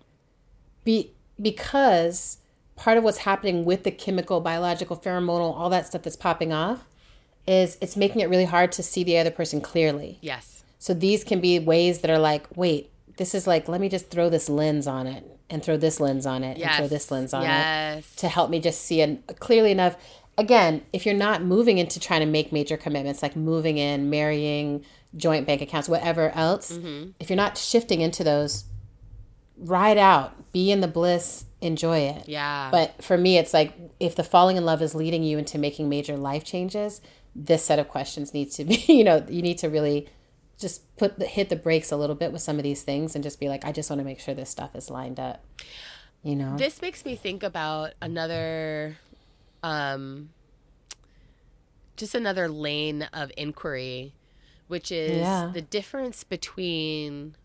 [0.85, 2.39] be because
[2.77, 6.87] part of what's happening with the chemical, biological, pheromonal, all that stuff that's popping off
[7.47, 10.19] is it's making it really hard to see the other person clearly.
[10.21, 10.53] yes.
[10.79, 14.11] So these can be ways that are like, wait, this is like let me just
[14.11, 16.69] throw this lens on it and throw this lens on it Yes.
[16.69, 19.97] and throw this lens on it to help me just see it clearly enough.
[20.39, 24.85] Again, if you're not moving into trying to make major commitments, like moving in, marrying,
[25.17, 27.11] joint bank accounts, whatever else, Mm-hmm.
[27.21, 28.65] if you're not shifting into those,
[29.57, 32.29] ride out, be in the bliss, enjoy it.
[32.29, 32.69] Yeah.
[32.71, 35.89] But for me, it's like if the falling in love is leading you into making
[35.89, 37.01] major life changes,
[37.35, 40.09] this set of questions needs to be, you know, you need to really
[40.59, 43.23] just put the, hit the brakes a little bit with some of these things and
[43.23, 45.45] just be like, I just want to make sure this stuff is lined up.
[46.23, 46.57] You know?
[46.57, 48.97] This makes me think about another,
[49.63, 50.31] um,
[51.97, 54.15] just another lane of inquiry,
[54.69, 55.51] which is Yeah.
[55.53, 57.37] the difference between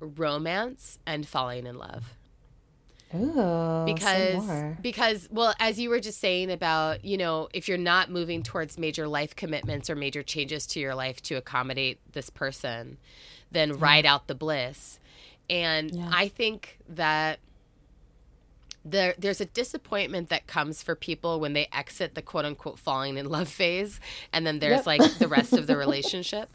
[0.00, 2.14] romance and falling in love.
[3.14, 8.10] Ooh, Because, because, well, as you were just saying about, you know, if you're not
[8.10, 12.96] moving towards major life commitments or major changes to your life to accommodate this person,
[13.52, 14.98] then ride out the bliss.
[15.48, 16.10] And Yeah.
[16.12, 17.38] I think that
[18.86, 23.16] there there's a disappointment that comes for people when they exit the quote unquote falling
[23.16, 23.98] in love phase
[24.32, 24.86] and then there's Yep.
[24.86, 26.50] like the rest of the relationship.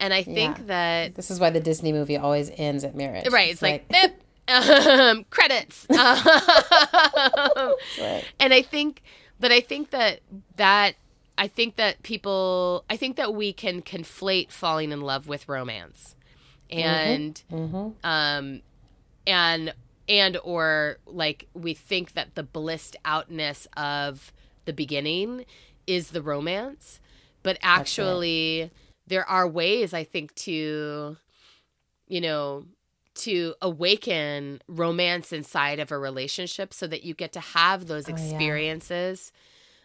[0.00, 0.64] And I think Yeah.
[0.66, 3.28] that This is why the Disney movie always ends at marriage.
[3.30, 4.12] right, it's, like, "Beep,
[4.48, 5.86] um, credits.
[5.90, 8.24] Um, right.
[8.40, 9.02] and I think
[9.40, 10.20] but I think that
[10.56, 10.94] that
[11.36, 16.14] I think that people I think that we can conflate falling in love with romance.
[16.70, 17.94] And Mhm.
[18.04, 18.62] um
[19.26, 19.74] and
[20.08, 24.32] and or like we think that the blissed outness of
[24.64, 25.44] the beginning
[25.86, 27.00] is the romance
[27.42, 28.70] but actually
[29.06, 31.16] there are ways i think to
[32.06, 32.64] you know
[33.18, 38.10] to awaken romance inside of a relationship so that you get to have those Oh,
[38.10, 38.14] yeah.
[38.14, 39.32] experiences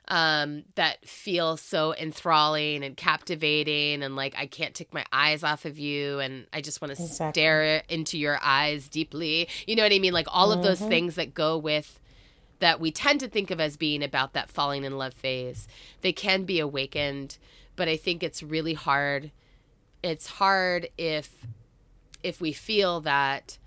[0.09, 5.63] um, that feel so enthralling and captivating and like I can't take my eyes off
[5.65, 7.41] of you and I just want to Exactly.
[7.41, 9.47] stare into your eyes deeply.
[9.65, 10.13] You know what I mean?
[10.13, 10.87] Like all of those Mhm.
[10.89, 11.99] things that go with
[12.59, 15.67] that we tend to think of as being about that falling in love phase.
[16.01, 17.37] They can be awakened,
[17.75, 19.31] but I think it's really hard.
[20.03, 21.45] It's hard if
[22.23, 23.57] if we feel that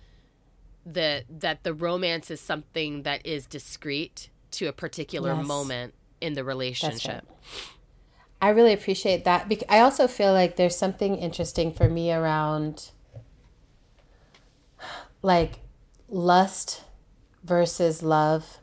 [0.84, 5.46] the that the romance is something that is discrete to a particular Yes.
[5.46, 7.26] moment in the relationship.
[8.40, 9.50] I really appreciate that.
[9.68, 12.90] I also feel like there's something interesting for me around
[15.22, 15.58] like
[16.08, 16.84] lust
[17.42, 18.58] versus love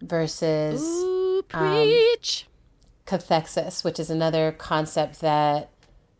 [0.00, 2.46] versus Ooh, Um, preach.
[3.06, 5.70] cathexis, which is another concept that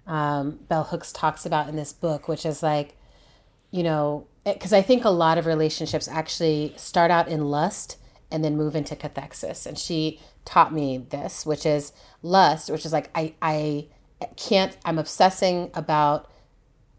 [0.07, 2.97] um, Bell Hooks talks about in this book, which is like,
[3.73, 7.97] you know, because I think a lot of relationships actually start out in lust
[8.31, 9.67] and then move into cathexis.
[9.67, 11.93] And she taught me this, which is
[12.23, 13.89] lust, which is like, I, I
[14.37, 16.31] can't, I'm obsessing about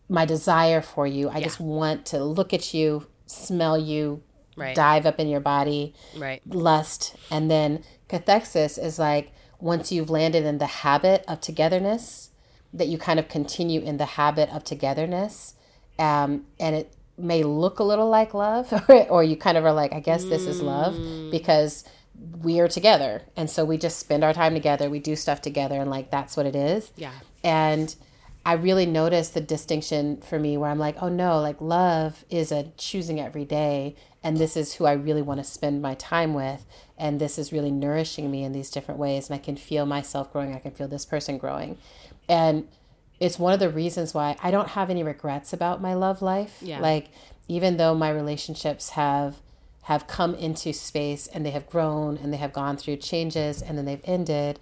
[0.09, 1.29] my desire for you.
[1.29, 4.21] I just want to look at you, smell you,
[4.55, 4.75] Right.
[4.75, 6.39] dive up in your body right.
[6.45, 12.29] lust and then cathexis is like once you've landed in the habit of togetherness
[12.71, 15.55] that you kind of continue in the habit of togetherness
[15.99, 19.73] um, and it may look a little like love, or, or you kind of are
[19.73, 20.95] like, I guess this is love
[21.31, 21.83] because
[22.41, 23.23] we are together.
[23.35, 26.37] And so we just spend our time together, we do stuff together, and like that's
[26.37, 26.91] what it is.
[26.95, 27.11] Yeah.
[27.43, 27.95] And
[28.45, 32.51] I really noticed the distinction for me where I'm like, oh no, like love is
[32.51, 33.95] a choosing every day.
[34.21, 36.65] And this is who I really want to spend my time with.
[36.97, 39.29] And this is really nourishing me in these different ways.
[39.29, 40.53] And I can feel myself growing.
[40.53, 41.77] I can feel this person growing.
[42.27, 42.67] And
[43.19, 46.57] it's one of the reasons why I don't have any regrets about my love life.
[46.61, 46.79] Yeah.
[46.79, 47.09] Like,
[47.47, 49.37] even though my relationships have
[49.83, 53.77] have come into space and they have grown and they have gone through changes and
[53.77, 54.57] then they've ended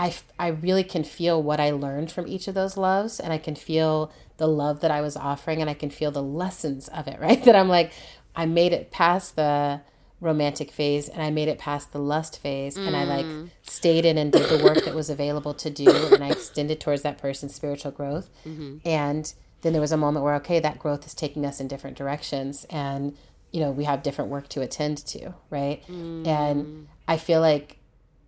[0.00, 3.38] I, I really can feel what I learned from each of those loves and I
[3.38, 7.06] can feel the love that I was offering and I can feel the lessons of
[7.06, 7.44] it, right?
[7.44, 7.92] That I'm like,
[8.34, 9.82] I made it past the
[10.20, 13.50] romantic phase and I made it past the lust phase and I like mm.
[13.62, 17.02] stayed in and did the work that was available to do and I extended towards
[17.02, 18.28] that person's spiritual growth.
[18.46, 18.78] Mm-hmm.
[18.84, 21.96] And then there was a moment where, okay, that growth is taking us in different
[21.96, 23.16] directions and,
[23.50, 25.82] you know, we have different work to attend to, right?
[25.88, 26.84] And mm.
[27.08, 27.78] I feel like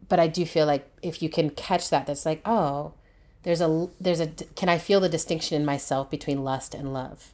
[0.09, 2.93] but I do feel like if you can catch that, that's like, oh,
[3.45, 7.33] there's a there's a can I feel the distinction in myself between lust and love,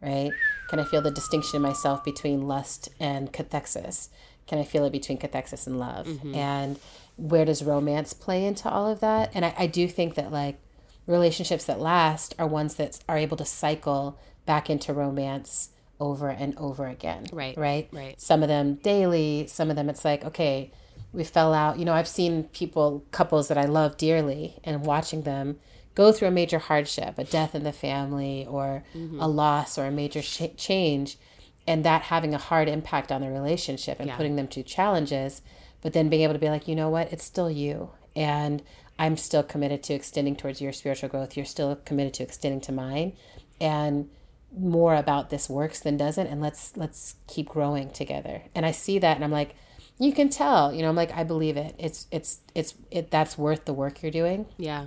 [0.00, 0.30] right?
[0.68, 4.08] Can I feel the distinction in myself between lust and cathexis?
[4.46, 6.06] Can I feel it between cathexis and love?
[6.06, 6.34] Mm-hmm.
[6.34, 6.78] And
[7.16, 9.30] where does romance play into all of that?
[9.34, 10.58] And I, I do think that like
[11.06, 15.70] relationships that last are ones that are able to cycle back into romance
[16.00, 17.26] over and over again.
[17.32, 17.88] Right, Right.
[17.92, 18.20] right.
[18.20, 19.46] Some of them daily.
[19.48, 20.70] Some of them it's like okay
[21.12, 21.78] we fell out.
[21.78, 25.58] You know, I've seen people, couples that I love dearly, and watching them
[25.98, 29.20] go through a major hardship, a death in the family, or a mm-hmm.
[29.20, 31.18] loss, or a major sh- change,
[31.66, 34.16] and that having a hard impact on the relationship and Yeah.
[34.16, 35.42] putting them to challenges,
[35.82, 37.90] but then being able to be like, you know what, it's still you.
[38.14, 38.62] And
[38.96, 41.36] I'm still committed to extending towards your spiritual growth.
[41.36, 43.14] You're still committed to extending to mine.
[43.60, 44.08] And
[44.56, 48.98] more about this works than doesn't and let's let's keep growing together and i see
[48.98, 49.54] that and i'm like
[49.98, 53.36] you can tell you know i'm like i believe it it's it's it's it that's
[53.36, 54.86] worth the work you're doing Yeah.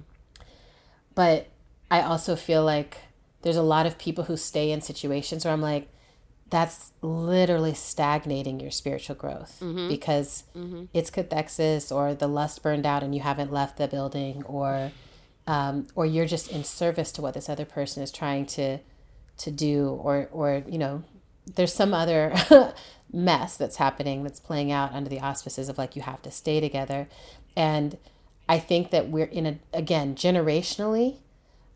[1.21, 1.39] But
[1.97, 2.91] i also feel like
[3.43, 5.85] there's a lot of people who stay in situations where i'm like
[6.55, 9.53] that's literally stagnating your spiritual growth
[9.93, 10.43] because
[10.93, 14.91] it's cathexis or the lust burned out and you haven't left the building or
[15.47, 18.67] um, or you're just in service to what this other person is trying to
[19.43, 19.75] to do
[20.07, 21.03] or or you know
[21.55, 22.21] there's some other
[23.13, 26.59] mess that's happening that's playing out under the auspices of like you have to stay
[26.59, 27.07] together.
[27.55, 27.97] And
[28.47, 31.17] i think that we're in a again generationally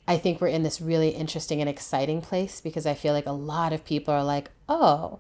[0.08, 3.32] i think we're in this really interesting and exciting place because i feel like a
[3.32, 5.20] lot of people are like oh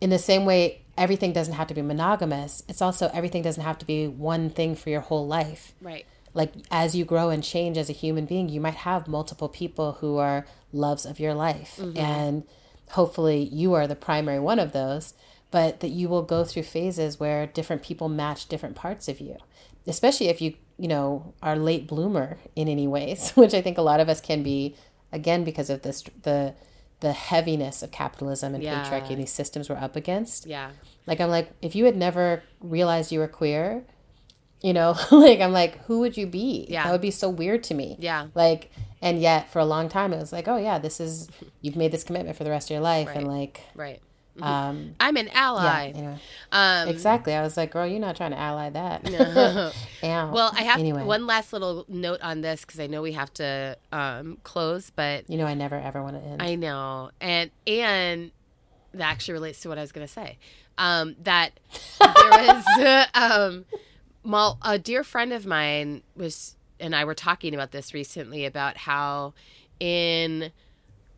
[0.00, 3.78] in the same way everything doesn't have to be monogamous it's also everything doesn't have
[3.78, 5.74] to be one thing for your whole life.
[5.80, 6.06] Right.
[6.34, 9.92] like as you grow and change as a human being you might have multiple people
[10.00, 11.78] who are loves of your life.
[11.80, 11.98] Mm-hmm.
[11.98, 12.42] And
[12.90, 15.14] hopefully you are the primary one of those
[15.50, 19.36] but that you will go through phases where different people match different parts of you
[19.88, 23.82] especially if you you know are late bloomer in any ways which i think a
[23.82, 24.76] lot of us can be
[25.12, 26.54] again because of this the
[27.00, 28.84] the heaviness of capitalism and Yeah.
[28.84, 30.70] patriarchy and these systems we're up against Yeah.
[31.06, 33.84] like I'm like, if you had never realized you were queer,
[34.60, 36.66] you know, like I'm like, who would you be?
[36.68, 36.82] Yeah.
[36.84, 37.94] That would be so weird to me.
[38.00, 38.26] Yeah.
[38.34, 41.28] Like, and yet for a long time it was like, oh yeah, this is
[41.60, 44.00] you've made this commitment for the rest of your life, and like, Right.
[44.42, 45.92] Um, I'm an yeah, ally.
[45.94, 46.18] anyway,
[46.52, 47.34] Um, exactly.
[47.34, 49.06] I was like, girl, you're not trying to ally that.
[49.08, 49.72] Ow.
[50.32, 51.04] well, I have anyway.
[51.04, 55.28] one last little note on this because I know we have to um, close, but
[55.28, 56.42] You know, I never ever want to end.
[56.42, 58.30] I know, and and
[58.94, 60.38] that actually relates to what I was going to say.
[60.78, 61.58] Um, that
[62.00, 63.64] there was um,
[64.24, 68.76] well, a dear friend of mine was, and I were talking about this recently about
[68.76, 69.34] how
[69.80, 70.52] in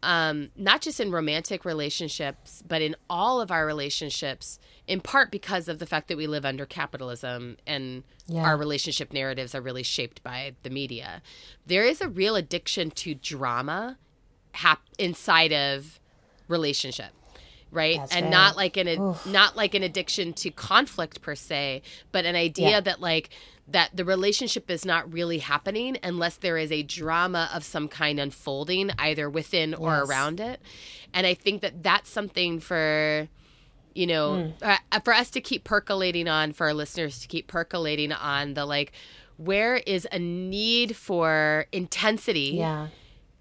[0.03, 5.68] um, not just in romantic relationships, but in all of our relationships, in part because
[5.68, 8.42] of the fact that we live under capitalism and Yeah.
[8.42, 11.20] our relationship narratives are really shaped by the media.
[11.66, 13.98] There is a real addiction to drama
[14.53, 16.01] hap- inside of
[16.48, 17.11] relationship
[17.70, 18.30] right That's and right.
[18.30, 19.26] not like an Oof.
[19.26, 22.80] not like an addiction to conflict per se but an idea Yeah.
[22.80, 23.30] that like
[23.68, 28.18] that the relationship is not really happening unless there is a drama of some kind
[28.18, 30.08] unfolding either within or Yes.
[30.08, 30.60] around it
[31.14, 33.28] and i think that that's something for
[33.94, 34.64] you know Hmm.
[34.92, 38.64] uh, for us to keep percolating on for our listeners to keep percolating on the
[38.66, 38.92] like
[39.36, 42.88] where is a need for intensity yeah.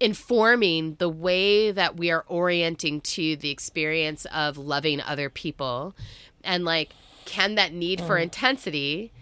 [0.00, 5.94] Informing the way that we are orienting to the experience of loving other people.
[6.42, 6.90] And like
[7.26, 8.22] can that need for mm.
[8.22, 9.12] intensity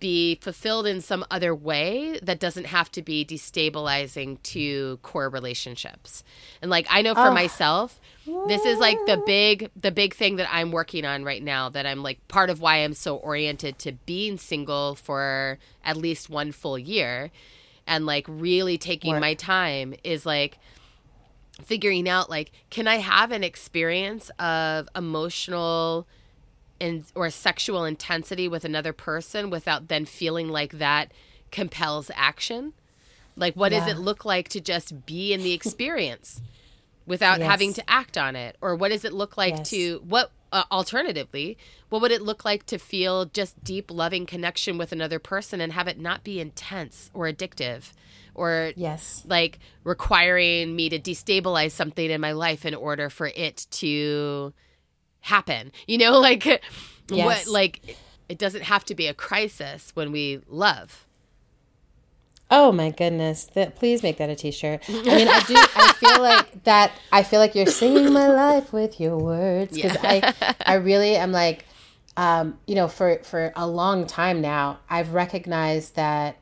[0.00, 6.24] be fulfilled in some other way that doesn't have to be destabilizing to core relationships?
[6.60, 7.32] And like i know for Oh.
[7.32, 8.00] myself
[8.48, 11.86] this is like the big the big thing that I'm working on right now that
[11.86, 16.52] I'm like part of why I'm so oriented to being single for at least one
[16.52, 17.30] full year
[17.86, 19.20] and like really taking Work.
[19.20, 20.58] my time is like
[21.62, 26.06] figuring out like can I have an experience of emotional
[26.80, 31.12] and or sexual intensity with another person without then feeling like that
[31.50, 32.72] compels action?
[33.36, 36.40] Like what does it look like to just be in the experience
[37.06, 37.50] without Yes.
[37.50, 38.56] having to act on it?
[38.60, 39.70] Or what does it look like Yes.
[39.70, 41.56] to what uh, alternatively,
[41.88, 45.72] what would it look like to feel just deep loving connection with another person and
[45.72, 47.92] have it not be intense or addictive
[48.34, 49.24] or Yes.
[49.26, 54.52] like requiring me to destabilize something in my life in order for it to
[55.20, 55.72] happen.
[55.86, 56.60] You know, like Yes.
[57.08, 57.96] what like
[58.28, 61.06] it doesn't have to be a crisis when we love.
[62.54, 63.44] Oh my goodness!
[63.54, 64.82] That please make that a T-shirt.
[64.86, 65.54] I mean, I do.
[65.56, 66.92] I feel like that.
[67.10, 70.34] I feel like you're singing my life with your words because I,
[70.66, 71.64] I really am like,
[72.18, 76.36] um, you know, for for a long time now, I've recognized that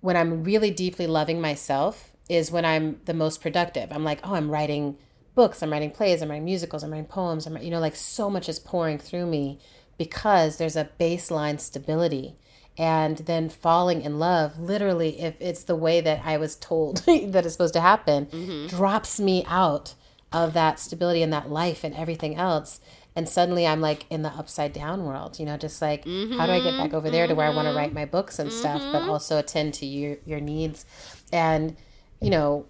[0.00, 3.92] when I'm really deeply loving myself is when I'm the most productive.
[3.92, 4.96] I'm like, oh, I'm writing
[5.36, 7.46] books, I'm writing plays, I'm writing musicals, I'm writing poems.
[7.46, 9.60] I'm, you know, like so much is pouring through me
[9.96, 12.34] because there's a baseline stability.
[12.80, 17.44] And then falling in love, literally, if it's the way that I was told that
[17.44, 18.68] it's supposed to happen, mm-hmm.
[18.68, 19.92] drops me out
[20.32, 22.80] of that stability and that life and everything else.
[23.14, 26.52] And suddenly I'm like in the upside down world, you know, just like how do
[26.52, 26.96] I get back mm-hmm.
[26.96, 27.76] over there to where I want to mm-hmm.
[27.76, 30.86] write my books and stuff, but also attend to your your needs.
[31.30, 31.76] And,
[32.22, 32.64] you know,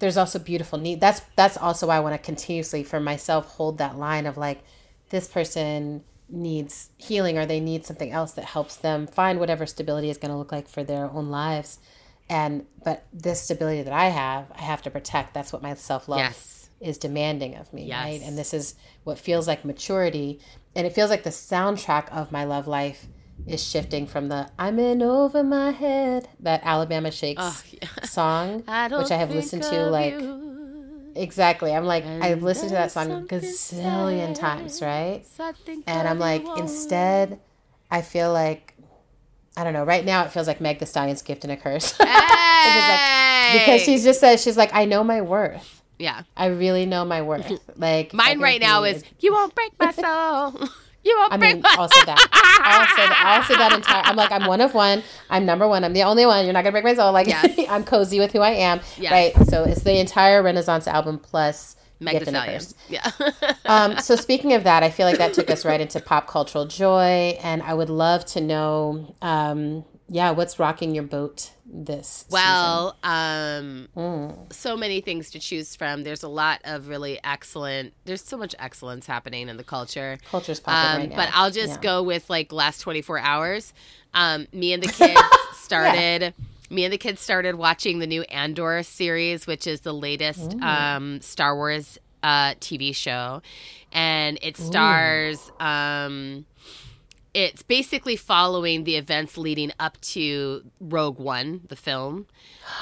[0.00, 1.00] there's also beautiful need.
[1.00, 4.62] That's that's also why I want to continuously for myself hold that line of like
[5.08, 10.10] this person needs healing or they need something else that helps them find whatever stability
[10.10, 11.78] is going to look like for their own lives.
[12.28, 15.34] And but this stability that I have, I have to protect.
[15.34, 16.70] That's what my self-love Yes.
[16.80, 18.04] is demanding of me, Yes.
[18.04, 18.20] right?
[18.22, 20.40] And this is what feels like maturity
[20.76, 23.06] and it feels like the soundtrack of my love life
[23.46, 28.04] is shifting from the I'm in over my head that Alabama Shakes Oh, yeah.
[28.04, 30.53] song I which I have listened to like you.
[31.16, 31.72] Exactly.
[31.74, 35.22] I'm like I've listened to that song a gazillion times, right?
[35.36, 37.40] So I think And I'm like, instead,
[37.90, 38.74] I feel like
[39.56, 39.84] I don't know.
[39.84, 43.58] Right now, it feels like Meg Thee Stallion's gift and a curse Hey!
[43.58, 45.82] because she just says she's like, I know my worth.
[45.98, 46.22] yeah.
[46.36, 47.52] I really know my worth.
[47.76, 49.90] Like Mine right now is you won't break my
[50.52, 50.68] soul.
[51.04, 54.02] You won't I mean, my also that, also that, also that entire.
[54.04, 55.02] I'm like, I'm one of one.
[55.28, 55.84] I'm number one.
[55.84, 56.44] I'm the only one.
[56.44, 57.12] You're not gonna break my soul.
[57.12, 57.58] Like, Yes.
[57.68, 58.80] I'm cozy with who I am.
[58.96, 59.12] Yes.
[59.12, 59.46] Right.
[59.48, 62.60] So it's the entire Renaissance album plus Meg Gift the and a Stallion.
[62.60, 62.74] Curse.
[62.88, 63.54] Yeah.
[63.66, 66.66] Um, so speaking of that, I feel like that took us right into pop cultural
[66.66, 72.96] joy, and I would love to know, um, yeah, what's rocking your boat this well,
[73.02, 74.52] um, Mm.
[74.52, 76.02] so many things to choose from.
[76.04, 77.94] There's a lot of really excellent.
[78.04, 80.18] There's so much excellence happening in the culture.
[80.30, 81.16] culture's popping Um, right now.
[81.16, 81.80] But I'll just Yeah.
[81.80, 83.72] go with like last 24 hours.
[84.12, 85.22] Um, me and the kids
[85.54, 86.34] started.
[86.70, 91.20] Me and the kids started watching the new Andor series, which is the latest um,
[91.20, 93.42] Star Wars uh, TV show,
[93.92, 95.50] and it stars.
[95.60, 96.46] Um,
[97.34, 102.26] it's basically following the events leading up to Rogue One, the film,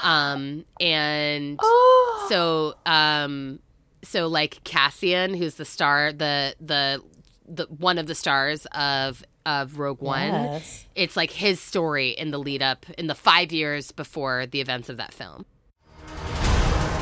[0.03, 3.59] um, and Oh, so um
[4.03, 7.01] so like Cassian who's the star the the
[7.47, 10.85] the one of the stars of of Rogue One yes.
[10.95, 14.87] it's like his story in the lead up in the 5 years before the events
[14.87, 15.45] of that film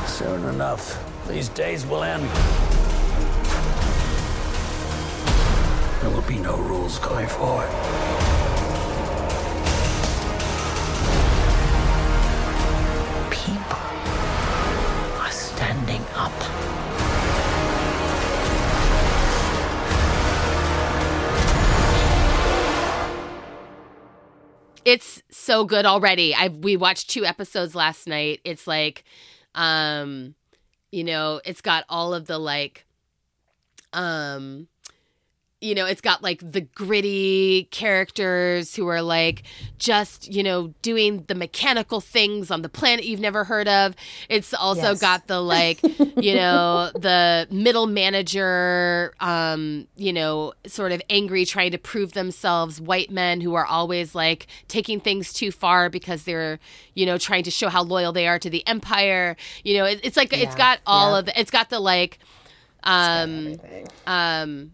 [0.07, 2.80] Soon enough, these days will end.
[6.01, 7.69] There will be no rules going forward.
[13.29, 13.77] People
[15.21, 16.31] are standing up.
[24.83, 29.03] it's so good already I we watched two episodes last night it's like
[29.53, 30.33] um
[30.91, 32.85] you know it's got all of the like
[33.93, 34.67] um
[35.61, 39.43] you know, it's got like the gritty characters who are like
[39.77, 43.95] just, you know, doing the mechanical things on the planet you've never heard of.
[44.27, 45.01] It's also Yes.
[45.01, 45.79] got the like,
[46.17, 52.81] you know, the middle manager, um, you know, sort of angry, trying to prove themselves,
[52.81, 56.59] white men who are always like taking things too far because they're,
[56.95, 59.37] you know, trying to show how loyal they are to the empire.
[59.63, 61.19] You know, it, it's like, it's got all yeah.
[61.19, 62.17] of the, it's got the like,
[62.83, 63.57] um,
[64.07, 64.71] um,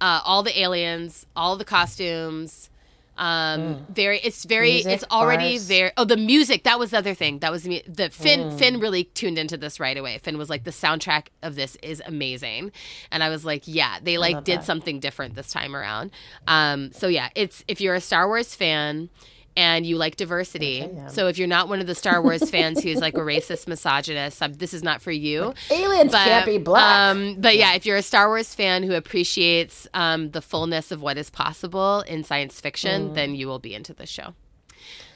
[0.00, 2.70] uh, all the aliens, all the costumes,
[3.18, 5.66] Um, very, it's very, Music, it's already bars.
[5.66, 5.90] very.
[5.96, 6.62] Oh, the music.
[6.62, 7.40] That was the other thing.
[7.40, 8.56] That was the, the Finn.
[8.56, 10.18] Finn really tuned into this right away.
[10.18, 12.70] Finn was like, the soundtrack of this is amazing,
[13.10, 14.64] and I was like, yeah, they like did that.
[14.64, 16.12] something different this time around.
[16.46, 19.10] Um, so yeah, it's if you're a Star Wars fan.
[19.58, 20.82] And you like diversity.
[20.82, 21.10] Which I am.
[21.10, 24.40] So if you're not one of the Star Wars fans who's like a racist misogynist,
[24.40, 25.52] um, this is not for you.
[25.68, 27.10] Aliens can't be black.
[27.10, 31.02] Um, but yeah, if you're a Star Wars fan who appreciates um, the fullness of
[31.02, 34.34] what is possible in science fiction, then you will be into this show.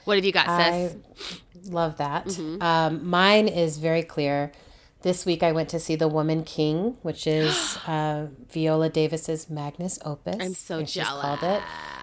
[0.05, 0.97] What have you got, sis?
[0.97, 2.27] I love that.
[2.27, 2.61] Mm-hmm.
[2.61, 4.51] Um, mine is very clear.
[5.03, 9.99] This week I went to see The Woman King, which is uh, Viola Davis's magnus
[10.05, 10.37] opus.
[10.41, 11.63] I'm so as she's called it.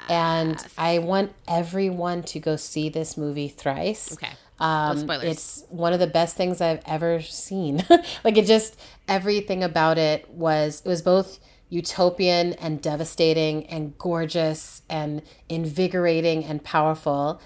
[0.10, 4.14] And I want everyone to go see this movie thrice.
[4.14, 4.32] Okay.
[4.60, 5.24] Um, no spoilers.
[5.26, 7.86] It's one of the best things I've ever seen.
[8.24, 11.40] like it just everything about it was it was both
[11.70, 17.40] utopian and devastating and gorgeous and invigorating and powerful.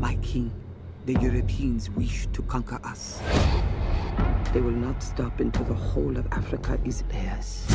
[0.00, 0.52] My king,
[1.06, 3.22] the Europeans wish to conquer us.
[4.52, 7.66] They will not stop until the whole of Africa is theirs.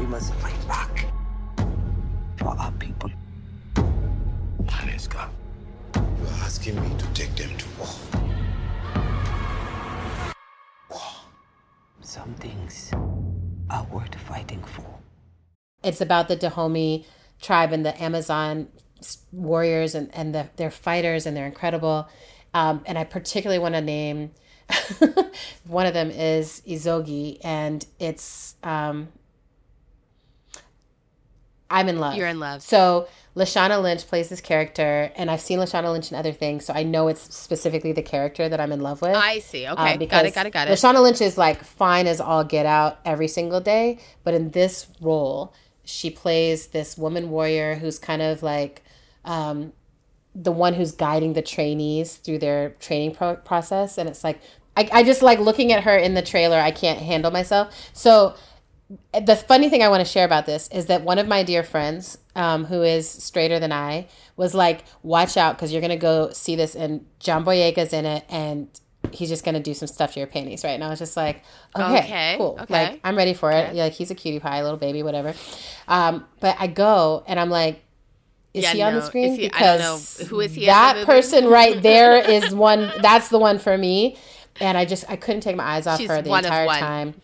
[0.00, 1.06] We must fight back
[2.36, 3.12] for our people.
[4.64, 5.28] Nanisca,
[5.94, 7.88] you're asking me to take them to war.
[12.00, 12.90] Some things
[13.70, 14.98] are worth fighting for.
[15.84, 17.06] It's about the Dahomey
[17.40, 18.66] tribe and the Amazon
[19.30, 22.08] warriors and, and the, they're fighters and they're incredible.
[22.54, 24.30] Um, and I particularly want to name
[25.66, 29.08] one of them is Izogie, and it's um,
[31.70, 32.16] I'm in love.
[32.16, 32.62] You're in love.
[32.62, 36.74] So Lashana Lynch plays this character, and I've seen Lashana Lynch in other things, so
[36.74, 39.14] I know it's specifically the character that I'm in love with.
[39.14, 39.64] I see.
[39.66, 39.92] Um, Okay.
[39.92, 40.34] got because it.
[40.34, 40.52] Got it.
[40.52, 40.72] Got it.
[40.72, 44.86] Lashana Lynch is like fine as all get out every single day, but in this
[45.00, 48.82] role, she plays this woman warrior who's kind of like
[49.24, 49.72] um,
[50.34, 54.40] the one who's guiding the trainees through their training pro- process, and it's like
[54.76, 56.56] I, I just like looking at her in the trailer.
[56.56, 57.74] I can't handle myself.
[57.92, 58.34] So
[59.18, 61.62] the funny thing I want to share about this is that one of my dear
[61.62, 64.06] friends, um, who is straighter than I,
[64.36, 68.24] was like, "Watch out, because you're gonna go see this, and John Boyega's in it,
[68.28, 68.68] and
[69.10, 71.42] he's just gonna do some stuff to your panties, right?" now I was just like,
[71.76, 72.72] "Okay, Okay, cool, okay.
[72.90, 73.74] like I'm ready for it.
[73.74, 75.34] Yeah, like he's a cutie pie, little baby, whatever."
[75.88, 77.82] Um, but I go and I'm like.
[78.54, 79.34] Is Yeah, he on the screen?
[79.34, 79.98] He- I don't know.
[80.26, 82.90] Who is he That person right there is one.
[83.00, 84.16] That's the one for me.
[84.60, 87.14] And I just I couldn't take my eyes off She's her the entire time.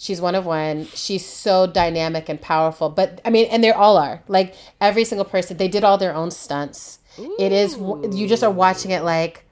[0.00, 0.86] She's one of one.
[0.94, 2.88] She's so dynamic and powerful.
[2.88, 4.22] But I mean, and they all are.
[4.28, 7.00] Like every single person, they did all their own stunts.
[7.38, 9.44] It is you just are watching it like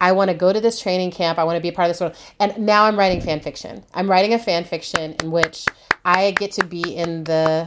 [0.00, 1.38] I want to go to this training camp.
[1.38, 2.14] I want to be a part of this world.
[2.38, 3.84] And now I'm writing fan fiction.
[3.92, 5.66] I'm writing a fan fiction in which
[6.04, 7.66] I get to be in the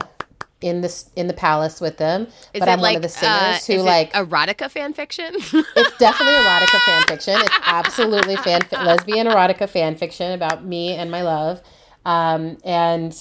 [0.62, 2.28] in this in the palace with them.
[2.54, 4.94] Is but I'm like one of the uh, singers who is it like erotica fan
[4.94, 5.34] fiction?
[5.34, 7.34] it's definitely erotica fan fiction.
[7.36, 11.62] It's absolutely fan lesbian erotica fan fiction about me and my love,
[12.04, 13.14] um, and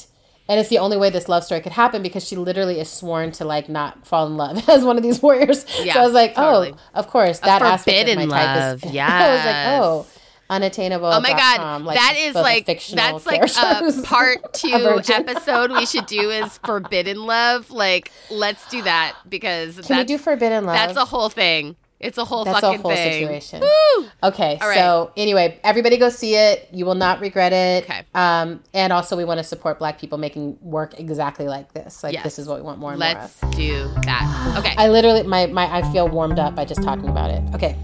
[0.47, 3.31] and it's the only way this love story could happen because she literally is sworn
[3.33, 5.65] to like not fall in love as one of these warriors.
[5.81, 6.73] Yeah, so I was like, totally.
[6.73, 8.95] oh, of course, that aspect of my forbidden type love, is.
[8.95, 10.07] I was like, oh.
[10.51, 11.05] Unattainable.
[11.07, 15.15] Oh my god, that is like that's like a part two virgin.
[15.27, 17.71] episode we should do is forbidden love.
[17.71, 20.75] Like, let's do that because Can that's, we do forbidden love?
[20.75, 21.77] that's a whole thing.
[22.01, 23.13] It's a whole That's a whole thing.
[23.13, 23.61] situation.
[23.61, 24.07] Woo!
[24.23, 24.75] Okay, right.
[24.75, 26.67] so anyway, everybody go see it.
[26.73, 27.83] You will not regret it.
[27.83, 28.01] Okay.
[28.15, 32.03] Um, and also we want to support Black people making work exactly like this.
[32.03, 32.23] Like Yes.
[32.23, 34.55] this is what we want more and more Let's do that.
[34.57, 34.73] Okay.
[34.77, 37.43] I literally my my I feel warmed up by just talking about it.
[37.53, 37.77] Okay.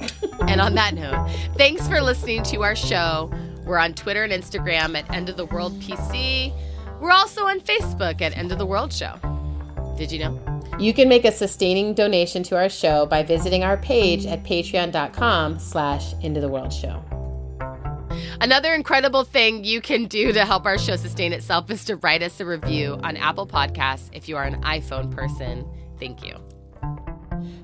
[0.48, 3.30] And on that note, thanks for listening to our show.
[3.66, 6.54] We're on Twitter and Instagram at End of the World PC.
[7.00, 9.14] We're also on Facebook at End of the World Show.
[9.98, 10.40] Did you know?
[10.78, 15.58] You can make a sustaining donation to our show by visiting our page at patreon.com
[15.58, 17.02] slash end of the world show.
[18.40, 22.22] Another incredible thing you can do to help our show sustain itself is to write
[22.22, 25.66] us a review on Apple Podcasts if you are an iPhone person.
[25.98, 26.47] Thank you.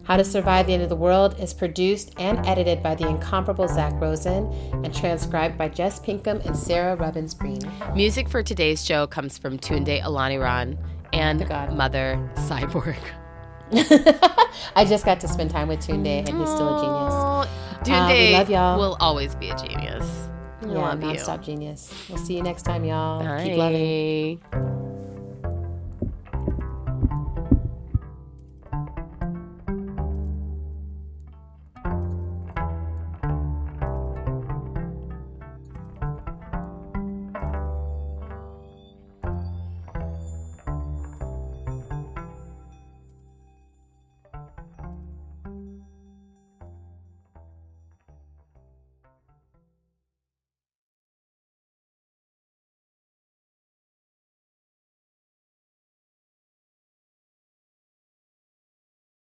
[0.04, 3.66] How to Survive the End of the World is produced and edited by the incomparable
[3.68, 4.44] Zach Rosen
[4.84, 7.58] and transcribed by Jess Pinkham and Sarah Robbins Green.
[7.94, 10.76] Music for today's show comes from Tunde Olaniran
[11.14, 11.48] and.
[11.74, 12.96] Mother Cyborg.
[14.76, 17.14] I just got to spend time with Tunde and he's still a genius.
[17.14, 17.48] Oh,
[17.84, 18.78] we Tunde love y'all.
[18.78, 20.04] will always be a genius.
[20.62, 21.08] I Yeah, love you.
[21.08, 21.92] nonstop genius.
[22.10, 23.20] We'll see you next time, y'all.
[23.42, 24.36] Keep loving.
[24.52, 24.93] Bye.